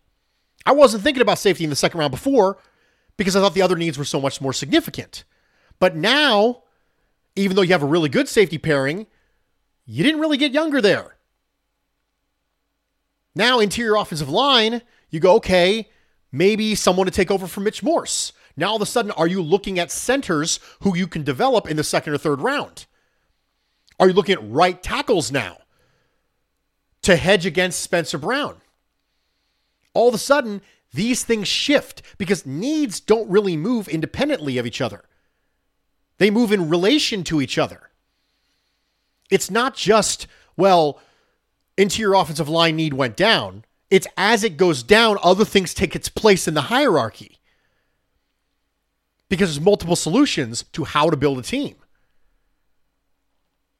I 0.65 0.73
wasn't 0.73 1.03
thinking 1.03 1.21
about 1.21 1.39
safety 1.39 1.63
in 1.63 1.69
the 1.69 1.75
second 1.77 2.01
round 2.01 2.11
before 2.11 2.57
because 3.19 3.35
I 3.35 3.39
thought 3.41 3.53
the 3.53 3.61
other 3.61 3.75
needs 3.75 3.99
were 3.99 4.05
so 4.05 4.19
much 4.19 4.41
more 4.41 4.53
significant. 4.53 5.23
But 5.77 5.95
now 5.95 6.63
even 7.39 7.55
though 7.55 7.61
you 7.61 7.71
have 7.71 7.83
a 7.83 7.87
really 7.87 8.09
good 8.09 8.27
safety 8.27 8.57
pairing, 8.57 9.07
you 9.85 10.03
didn't 10.03 10.19
really 10.19 10.37
get 10.37 10.51
younger 10.51 10.81
there. 10.81 11.15
Now, 13.35 13.59
interior 13.59 13.95
offensive 13.95 14.29
line, 14.29 14.81
you 15.09 15.19
go, 15.19 15.35
okay, 15.35 15.89
maybe 16.31 16.75
someone 16.75 17.05
to 17.05 17.11
take 17.11 17.31
over 17.31 17.47
for 17.47 17.61
Mitch 17.61 17.81
Morse. 17.81 18.33
Now, 18.57 18.71
all 18.71 18.75
of 18.75 18.81
a 18.81 18.85
sudden, 18.85 19.11
are 19.11 19.27
you 19.27 19.41
looking 19.41 19.79
at 19.79 19.91
centers 19.91 20.59
who 20.81 20.97
you 20.97 21.07
can 21.07 21.23
develop 21.23 21.69
in 21.69 21.77
the 21.77 21.83
second 21.83 22.13
or 22.13 22.17
third 22.17 22.41
round? 22.41 22.85
Are 23.99 24.07
you 24.07 24.13
looking 24.13 24.33
at 24.33 24.49
right 24.49 24.81
tackles 24.81 25.31
now 25.31 25.59
to 27.03 27.15
hedge 27.15 27.45
against 27.45 27.79
Spencer 27.79 28.17
Brown? 28.17 28.57
All 29.93 30.09
of 30.09 30.13
a 30.13 30.19
sudden, 30.19 30.61
these 30.93 31.23
things 31.23 31.47
shift 31.47 32.01
because 32.17 32.45
needs 32.45 32.99
don't 32.99 33.29
really 33.29 33.55
move 33.55 33.87
independently 33.87 34.57
of 34.57 34.65
each 34.65 34.81
other. 34.81 35.03
They 36.17 36.29
move 36.29 36.51
in 36.51 36.69
relation 36.69 37.23
to 37.25 37.41
each 37.41 37.57
other. 37.57 37.89
It's 39.29 39.51
not 39.51 39.75
just, 39.75 40.27
well, 40.57 40.99
interior 41.77 42.15
offensive 42.15 42.49
line 42.49 42.75
need 42.75 42.93
went 42.93 43.15
down. 43.15 43.63
It's 43.89 44.07
as 44.17 44.43
it 44.43 44.57
goes 44.57 44.83
down, 44.83 45.17
other 45.23 45.45
things 45.45 45.73
take 45.73 45.95
its 45.95 46.09
place 46.09 46.47
in 46.47 46.53
the 46.53 46.63
hierarchy. 46.63 47.37
Because 49.29 49.49
there's 49.49 49.63
multiple 49.63 49.95
solutions 49.95 50.63
to 50.73 50.83
how 50.83 51.09
to 51.09 51.17
build 51.17 51.37
a 51.37 51.43
team. 51.43 51.75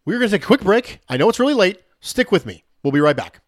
We're 0.06 0.20
going 0.20 0.30
to 0.30 0.36
take 0.38 0.44
a 0.44 0.48
quick 0.48 0.62
break. 0.62 1.02
I 1.10 1.18
know 1.18 1.30
it's 1.30 1.40
really 1.40 1.54
late. 1.54 1.82
Stick 2.00 2.32
with 2.32 2.46
me. 2.46 2.64
We'll 2.84 2.92
be 2.92 3.02
right 3.02 3.16
back. 3.16 3.42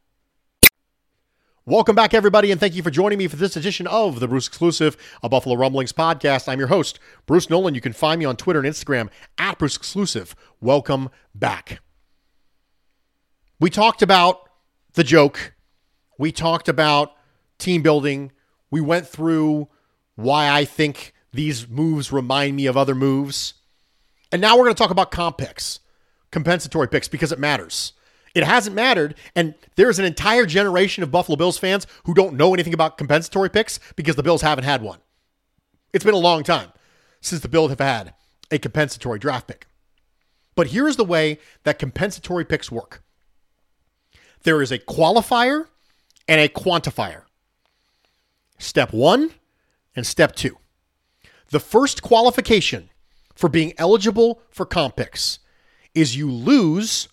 Welcome 1.68 1.96
back, 1.96 2.16
everybody, 2.16 2.50
and 2.50 2.60
thank 2.60 2.74
you 2.74 2.82
for 2.82 2.90
joining 2.90 3.20
me 3.20 3.28
for 3.28 3.36
this 3.36 3.56
edition 3.56 3.86
of 3.86 4.20
the 4.20 4.28
Bruce 4.28 4.48
Exclusive, 4.48 4.98
a 5.22 5.30
Buffalo 5.30 5.56
Rumblings 5.56 5.94
podcast. 5.94 6.50
I'm 6.50 6.58
your 6.58 6.70
host, 6.70 6.98
Bruce 7.28 7.52
Nolan. 7.52 7.76
You 7.76 7.82
can 7.82 7.94
find 7.94 8.18
me 8.18 8.26
on 8.26 8.36
Twitter 8.36 8.58
and 8.58 8.68
Instagram 8.68 9.10
at 9.38 9.60
Bruce 9.60 9.76
Exclusive. 9.78 10.36
Welcome 10.60 11.12
back. 11.36 11.80
We 13.60 13.70
talked 13.70 14.02
about 14.02 14.50
the 14.94 15.04
joke, 15.04 15.54
we 16.18 16.32
talked 16.32 16.68
about 16.68 17.12
team 17.60 17.84
building, 17.84 18.32
we 18.72 18.82
went 18.82 19.08
through 19.08 19.68
why 20.16 20.50
I 20.50 20.66
think 20.66 21.14
these 21.32 21.70
moves 21.70 22.12
remind 22.12 22.56
me 22.56 22.66
of 22.66 22.76
other 22.76 22.96
moves. 22.96 23.54
And 24.32 24.42
now 24.42 24.58
we're 24.58 24.64
going 24.64 24.74
to 24.74 24.82
talk 24.82 24.90
about 24.90 25.12
comp 25.12 25.38
picks, 25.38 25.80
compensatory 26.32 26.88
picks, 26.88 27.08
because 27.08 27.32
it 27.32 27.38
matters. 27.38 27.94
It 28.34 28.44
hasn't 28.44 28.76
mattered. 28.76 29.16
And 29.36 29.56
there's 29.76 30.00
an 30.00 30.06
entire 30.06 30.46
generation 30.46 31.04
of 31.04 31.12
Buffalo 31.12 31.36
Bills 31.36 31.58
fans 31.58 31.88
who 32.06 32.14
don't 32.14 32.36
know 32.36 32.54
anything 32.54 32.74
about 32.74 32.98
compensatory 32.98 33.50
picks 33.50 33.80
because 33.96 34.16
the 34.16 34.24
Bills 34.24 34.42
haven't 34.42 34.64
had 34.64 34.82
one. 34.82 35.00
It's 35.94 36.06
been 36.06 36.14
a 36.14 36.18
long 36.18 36.44
time 36.44 36.72
since 37.20 37.42
the 37.42 37.50
Bills 37.50 37.70
have 37.70 37.80
had 37.80 38.14
a 38.50 38.58
compensatory 38.58 39.20
draft 39.20 39.48
pick. 39.48 39.68
But 40.56 40.68
here's 40.68 40.96
the 40.96 41.06
way 41.06 41.40
that 41.64 41.80
compensatory 41.80 42.46
picks 42.46 42.72
work 42.72 43.04
there 44.44 44.62
is 44.62 44.72
a 44.72 44.80
qualifier 44.80 45.68
and 46.28 46.42
a 46.42 46.50
quantifier. 46.50 47.24
Step 48.58 48.92
one 48.92 49.32
and 49.96 50.06
step 50.06 50.36
two. 50.36 50.58
The 51.50 51.60
first 51.60 52.02
qualification 52.02 52.90
for 53.36 53.50
being 53.50 53.74
eligible 53.78 54.42
for 54.50 54.66
comp 54.66 54.96
picks 54.96 55.40
is 55.94 56.16
you 56.16 56.32
lose 56.32 57.08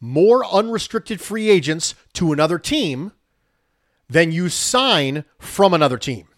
more 0.00 0.44
unrestricted 0.46 1.20
free 1.20 1.48
agents 1.48 1.94
to 2.14 2.32
another 2.32 2.58
team 2.58 3.12
than 4.08 4.32
you 4.32 4.48
sign 4.48 5.24
from 5.38 5.74
another 5.74 5.98
team. 5.98 6.28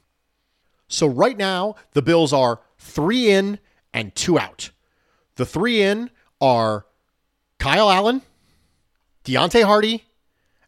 So 0.88 1.06
right 1.06 1.36
now, 1.36 1.74
the 1.92 2.02
Bills 2.02 2.32
are 2.32 2.60
three 2.78 3.30
in 3.30 3.58
and 3.92 4.14
two 4.14 4.38
out. 4.38 4.70
The 5.36 5.46
three 5.46 5.82
in 5.82 6.10
are 6.40 6.86
Kyle 7.58 7.90
Allen, 7.90 8.22
Deonte 9.24 9.64
Harty, 9.64 10.04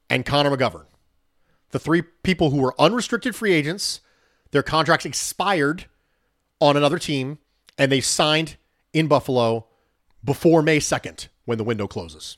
and 0.09 0.27
Connor 0.27 0.57
McGovern. 0.57 0.87
The 1.71 1.79
three 1.79 2.03
people 2.03 2.51
who 2.51 2.59
were 2.61 2.75
unrestricted 2.79 3.35
free 3.35 3.53
agents, 3.53 4.01
their 4.51 4.63
contracts 4.63 5.07
expired 5.07 5.87
on 6.61 6.77
another 6.77 6.99
team, 6.99 7.39
and 7.79 7.91
they 7.91 8.01
signed 8.01 8.57
in 8.93 9.07
Buffalo 9.07 9.67
before 10.23 10.63
May 10.63 10.79
2nd 10.79 11.29
when 11.45 11.57
the 11.57 11.65
window 11.65 11.87
closes. 11.87 12.37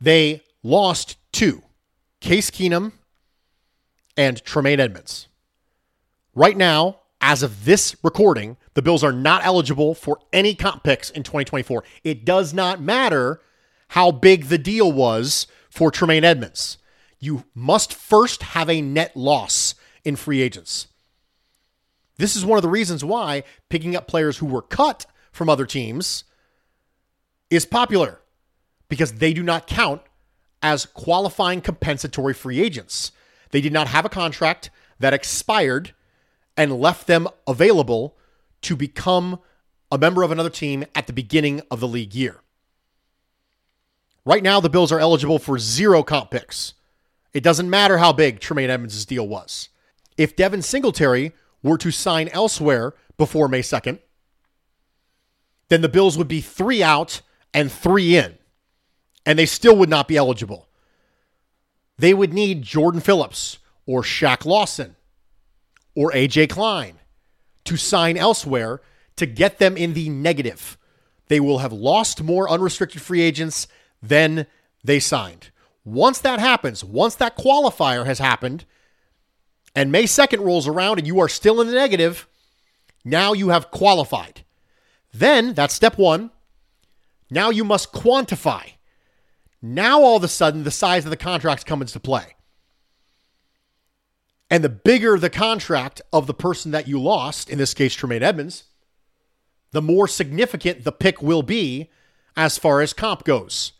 They 0.00 0.42
lost 0.62 1.16
two 1.32 1.62
Case 2.20 2.50
Keenum 2.50 2.92
and 4.16 4.42
Tremaine 4.44 4.80
Edmonds. 4.80 5.28
Right 6.34 6.56
now, 6.56 7.00
as 7.20 7.42
of 7.42 7.64
this 7.64 7.96
recording, 8.02 8.56
the 8.74 8.82
Bills 8.82 9.02
are 9.02 9.12
not 9.12 9.44
eligible 9.44 9.94
for 9.94 10.20
any 10.32 10.54
comp 10.54 10.84
picks 10.84 11.10
in 11.10 11.22
2024. 11.22 11.82
It 12.04 12.24
does 12.24 12.54
not 12.54 12.80
matter 12.80 13.40
how 13.88 14.10
big 14.10 14.44
the 14.44 14.58
deal 14.58 14.90
was 14.92 15.46
for 15.70 15.90
Tremaine 15.90 16.24
Edmonds. 16.24 16.78
You 17.18 17.44
must 17.54 17.92
first 17.92 18.42
have 18.42 18.70
a 18.70 18.80
net 18.80 19.16
loss 19.16 19.74
in 20.04 20.16
free 20.16 20.40
agents. 20.40 20.88
This 22.16 22.36
is 22.36 22.44
one 22.44 22.58
of 22.58 22.62
the 22.62 22.68
reasons 22.68 23.04
why 23.04 23.42
picking 23.68 23.96
up 23.96 24.06
players 24.06 24.38
who 24.38 24.46
were 24.46 24.62
cut 24.62 25.06
from 25.32 25.48
other 25.48 25.66
teams 25.66 26.24
is 27.50 27.64
popular 27.64 28.20
because 28.88 29.14
they 29.14 29.32
do 29.32 29.42
not 29.42 29.66
count 29.66 30.02
as 30.62 30.86
qualifying 30.86 31.60
compensatory 31.60 32.34
free 32.34 32.60
agents. 32.60 33.12
They 33.50 33.60
did 33.60 33.72
not 33.72 33.88
have 33.88 34.04
a 34.04 34.10
contract 34.10 34.70
that 34.98 35.14
expired 35.14 35.94
and 36.56 36.80
left 36.80 37.06
them 37.06 37.28
available 37.46 38.16
to 38.62 38.74
become 38.74 39.38
a 39.92 39.98
member 39.98 40.22
of 40.22 40.30
another 40.30 40.50
team 40.50 40.84
at 40.94 41.06
the 41.06 41.12
beginning 41.12 41.62
of 41.70 41.80
the 41.80 41.88
league 41.88 42.14
year. 42.14 42.40
Right 44.24 44.42
now, 44.42 44.60
the 44.60 44.68
Bills 44.68 44.92
are 44.92 44.98
eligible 44.98 45.38
for 45.38 45.58
zero 45.58 46.02
comp 46.02 46.30
picks. 46.30 46.74
It 47.32 47.42
doesn't 47.42 47.70
matter 47.70 47.98
how 47.98 48.12
big 48.12 48.40
Tremaine 48.40 48.70
Edmonds' 48.70 49.06
deal 49.06 49.26
was. 49.26 49.68
If 50.16 50.36
Devin 50.36 50.62
Singletary 50.62 51.32
were 51.62 51.78
to 51.78 51.90
sign 51.90 52.28
elsewhere 52.28 52.94
before 53.16 53.48
May 53.48 53.62
2nd, 53.62 54.00
then 55.68 55.80
the 55.82 55.88
Bills 55.88 56.18
would 56.18 56.28
be 56.28 56.40
three 56.40 56.82
out 56.82 57.20
and 57.54 57.70
three 57.70 58.16
in, 58.16 58.37
and 59.28 59.38
they 59.38 59.44
still 59.44 59.76
would 59.76 59.90
not 59.90 60.08
be 60.08 60.16
eligible. 60.16 60.70
They 61.98 62.14
would 62.14 62.32
need 62.32 62.62
Jordan 62.62 63.02
Phillips 63.02 63.58
or 63.84 64.00
Shaq 64.00 64.46
Lawson 64.46 64.96
or 65.94 66.10
AJ 66.12 66.48
Klein 66.48 66.94
to 67.64 67.76
sign 67.76 68.16
elsewhere 68.16 68.80
to 69.16 69.26
get 69.26 69.58
them 69.58 69.76
in 69.76 69.92
the 69.92 70.08
negative. 70.08 70.78
They 71.26 71.40
will 71.40 71.58
have 71.58 71.74
lost 71.74 72.22
more 72.22 72.48
unrestricted 72.48 73.02
free 73.02 73.20
agents 73.20 73.68
than 74.02 74.46
they 74.82 74.98
signed. 74.98 75.50
Once 75.84 76.20
that 76.20 76.40
happens, 76.40 76.82
once 76.82 77.14
that 77.16 77.36
qualifier 77.36 78.06
has 78.06 78.20
happened, 78.20 78.64
and 79.74 79.92
May 79.92 80.04
2nd 80.04 80.42
rolls 80.42 80.66
around 80.66 80.96
and 80.96 81.06
you 81.06 81.20
are 81.20 81.28
still 81.28 81.60
in 81.60 81.66
the 81.66 81.74
negative, 81.74 82.26
now 83.04 83.34
you 83.34 83.50
have 83.50 83.70
qualified. 83.70 84.42
Then, 85.12 85.52
that's 85.52 85.74
step 85.74 85.98
one. 85.98 86.30
Now 87.30 87.50
you 87.50 87.62
must 87.62 87.92
quantify. 87.92 88.72
Now, 89.60 90.02
all 90.02 90.16
of 90.16 90.24
a 90.24 90.28
sudden, 90.28 90.64
the 90.64 90.70
size 90.70 91.04
of 91.04 91.10
the 91.10 91.16
contracts 91.16 91.64
come 91.64 91.82
into 91.82 91.98
play. 91.98 92.36
And 94.50 94.64
the 94.64 94.68
bigger 94.68 95.18
the 95.18 95.30
contract 95.30 96.00
of 96.12 96.26
the 96.26 96.34
person 96.34 96.70
that 96.70 96.88
you 96.88 97.00
lost, 97.00 97.50
in 97.50 97.58
this 97.58 97.74
case, 97.74 97.94
Tremaine 97.94 98.22
Edmonds, 98.22 98.64
the 99.72 99.82
more 99.82 100.08
significant 100.08 100.84
the 100.84 100.92
pick 100.92 101.20
will 101.20 101.42
be 101.42 101.90
as 102.36 102.56
far 102.56 102.80
as 102.80 102.92
comp 102.92 103.24
goes. 103.24 103.72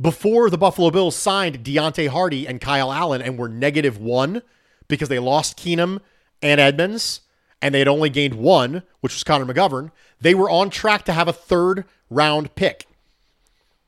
Before 0.00 0.50
the 0.50 0.58
Buffalo 0.58 0.90
Bills 0.90 1.16
signed 1.16 1.64
Deonte 1.64 2.08
Harty 2.08 2.46
and 2.46 2.60
Kyle 2.60 2.92
Allen 2.92 3.22
and 3.22 3.38
were 3.38 3.48
negative 3.48 3.98
one 3.98 4.42
because 4.86 5.08
they 5.08 5.18
lost 5.18 5.58
Keenum 5.58 6.00
and 6.42 6.60
Edmonds 6.60 7.20
and 7.62 7.74
they 7.74 7.78
had 7.78 7.88
only 7.88 8.10
gained 8.10 8.34
one, 8.34 8.82
which 9.00 9.14
was 9.14 9.24
Connor 9.24 9.46
McGovern, 9.46 9.90
they 10.20 10.34
were 10.34 10.50
on 10.50 10.68
track 10.68 11.04
to 11.06 11.12
have 11.12 11.28
a 11.28 11.32
third 11.32 11.84
round 12.10 12.54
pick 12.54 12.86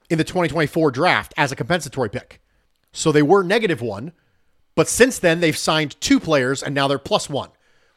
in 0.09 0.19
the 0.19 0.25
2024 0.25 0.91
draft 0.91 1.35
as 1.37 1.53
a 1.53 1.57
compensatory 1.57 2.11
pick. 2.11 2.41
So 2.93 3.13
they 3.13 3.23
were 3.23 3.43
negative 3.43 3.81
one, 3.81 4.13
but 4.75 4.89
since 4.89 5.19
then 5.19 5.41
they've 5.41 5.57
signed 5.57 6.01
two 6.01 6.21
players 6.21 6.63
and 6.63 6.75
now 6.75 6.89
they're 6.89 6.99
plus 6.99 7.29
one, 7.29 7.51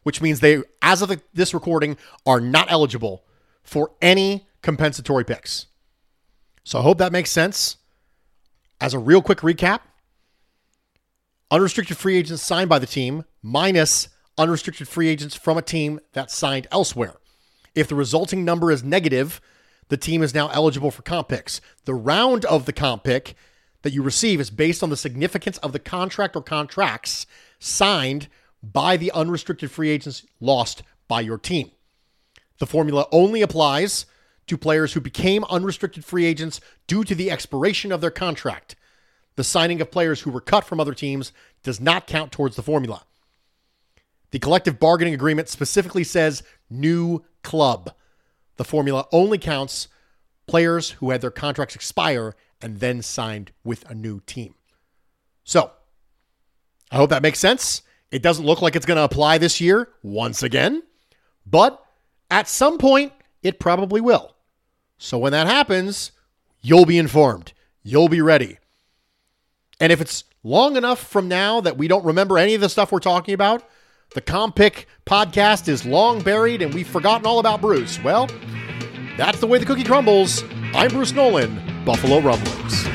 which 0.03 0.21
means 0.21 0.39
they, 0.39 0.61
as 0.81 1.01
of 1.01 1.09
the, 1.09 1.21
this 1.33 1.53
recording, 1.53 1.97
are 2.25 2.41
not 2.41 2.71
eligible 2.71 3.23
for 3.63 3.91
any 4.01 4.47
compensatory 4.61 5.23
picks. 5.23 5.67
So 6.63 6.79
I 6.79 6.81
hope 6.81 6.97
that 6.97 7.11
makes 7.11 7.31
sense. 7.31 7.77
As 8.81 8.93
a 8.93 8.99
real 8.99 9.21
quick 9.21 9.39
recap, 9.39 9.81
unrestricted 11.51 11.97
free 11.97 12.17
agents 12.17 12.43
signed 12.43 12.69
by 12.69 12.79
the 12.79 12.85
team 12.85 13.25
minus 13.41 14.09
unrestricted 14.37 14.87
free 14.87 15.09
agents 15.09 15.35
from 15.35 15.57
a 15.57 15.61
team 15.61 15.99
that 16.13 16.31
signed 16.31 16.67
elsewhere. 16.71 17.15
If 17.75 17.87
the 17.87 17.95
resulting 17.95 18.45
number 18.45 18.71
is 18.71 18.83
negative, 18.83 19.41
the 19.89 19.97
team 19.97 20.23
is 20.23 20.33
now 20.33 20.47
eligible 20.49 20.91
for 20.91 21.01
comp 21.01 21.27
picks. 21.29 21.61
The 21.85 21.93
round 21.93 22.45
of 22.45 22.65
the 22.65 22.73
comp 22.73 23.03
pick 23.03 23.35
that 23.81 23.93
you 23.93 24.01
receive 24.01 24.39
is 24.39 24.49
based 24.49 24.81
on 24.81 24.89
the 24.89 24.97
significance 24.97 25.57
of 25.59 25.73
the 25.73 25.79
contract 25.79 26.35
or 26.35 26.41
contracts 26.41 27.25
signed 27.59 28.27
by 28.63 28.97
the 28.97 29.11
unrestricted 29.11 29.71
free 29.71 29.89
agents 29.89 30.25
lost 30.39 30.83
by 31.07 31.21
your 31.21 31.37
team. 31.37 31.71
The 32.59 32.67
formula 32.67 33.07
only 33.11 33.41
applies 33.41 34.05
to 34.47 34.57
players 34.57 34.93
who 34.93 35.01
became 35.01 35.43
unrestricted 35.45 36.03
free 36.03 36.25
agents 36.25 36.59
due 36.87 37.03
to 37.03 37.15
the 37.15 37.31
expiration 37.31 37.91
of 37.91 38.01
their 38.01 38.11
contract. 38.11 38.75
The 39.35 39.43
signing 39.43 39.79
of 39.79 39.91
players 39.91 40.21
who 40.21 40.31
were 40.31 40.41
cut 40.41 40.65
from 40.65 40.79
other 40.79 40.93
teams 40.93 41.31
does 41.63 41.79
not 41.79 42.07
count 42.07 42.31
towards 42.31 42.55
the 42.55 42.63
formula. 42.63 43.03
The 44.31 44.39
collective 44.39 44.79
bargaining 44.79 45.13
agreement 45.13 45.49
specifically 45.49 46.03
says 46.03 46.43
new 46.69 47.23
club. 47.43 47.93
The 48.59 48.65
formula 48.65 49.07
only 49.13 49.37
counts 49.37 49.87
players 50.45 50.89
who 50.89 51.11
had 51.11 51.21
their 51.21 51.31
contracts 51.31 51.75
expire 51.75 52.35
and 52.61 52.81
then 52.81 53.01
signed 53.01 53.53
with 53.63 53.89
a 53.89 53.95
new 53.95 54.19
team. 54.25 54.53
So, 55.45 55.71
I 56.91 56.97
hope 56.97 57.09
that 57.11 57.21
makes 57.21 57.39
sense. 57.39 57.83
It 58.11 58.21
doesn't 58.21 58.45
look 58.45 58.61
like 58.61 58.75
it's 58.75 58.85
going 58.85 58.97
to 58.97 59.03
apply 59.03 59.37
this 59.37 59.61
year 59.61 59.87
once 60.03 60.43
again, 60.43 60.83
but 61.45 61.81
at 62.29 62.49
some 62.49 62.77
point, 62.77 63.13
it 63.43 63.61
probably 63.61 64.01
will. 64.01 64.35
So, 64.97 65.17
when 65.17 65.31
that 65.31 65.47
happens, 65.47 66.11
you'll 66.59 66.85
be 66.85 66.97
informed. 66.97 67.53
You'll 67.81 68.09
be 68.09 68.21
ready. 68.21 68.57
And 69.79 69.89
if 69.93 70.01
it's 70.01 70.25
long 70.43 70.75
enough 70.75 70.99
from 70.99 71.29
now 71.29 71.61
that 71.61 71.77
we 71.77 71.87
don't 71.87 72.03
remember 72.03 72.37
any 72.37 72.55
of 72.55 72.61
the 72.61 72.67
stuff 72.67 72.91
we're 72.91 72.99
talking 72.99 73.33
about, 73.33 73.63
the 74.11 74.21
Compick 74.21 74.85
podcast 75.05 75.67
is 75.67 75.85
long 75.85 76.21
buried 76.21 76.63
and 76.63 76.73
we've 76.73 76.87
forgotten 76.87 77.27
all 77.27 77.37
about 77.39 77.61
Bruce. 77.61 78.01
Well, 78.03 78.27
that's 79.17 79.39
the 79.39 79.45
way 79.47 79.59
the 79.59 79.65
cookie 79.65 79.83
crumbles. 79.83 80.43
I'm 80.73 80.89
Bruce 80.89 81.13
Nolan, 81.13 81.83
Buffalo 81.85 82.19
Rumblings. 82.19 82.88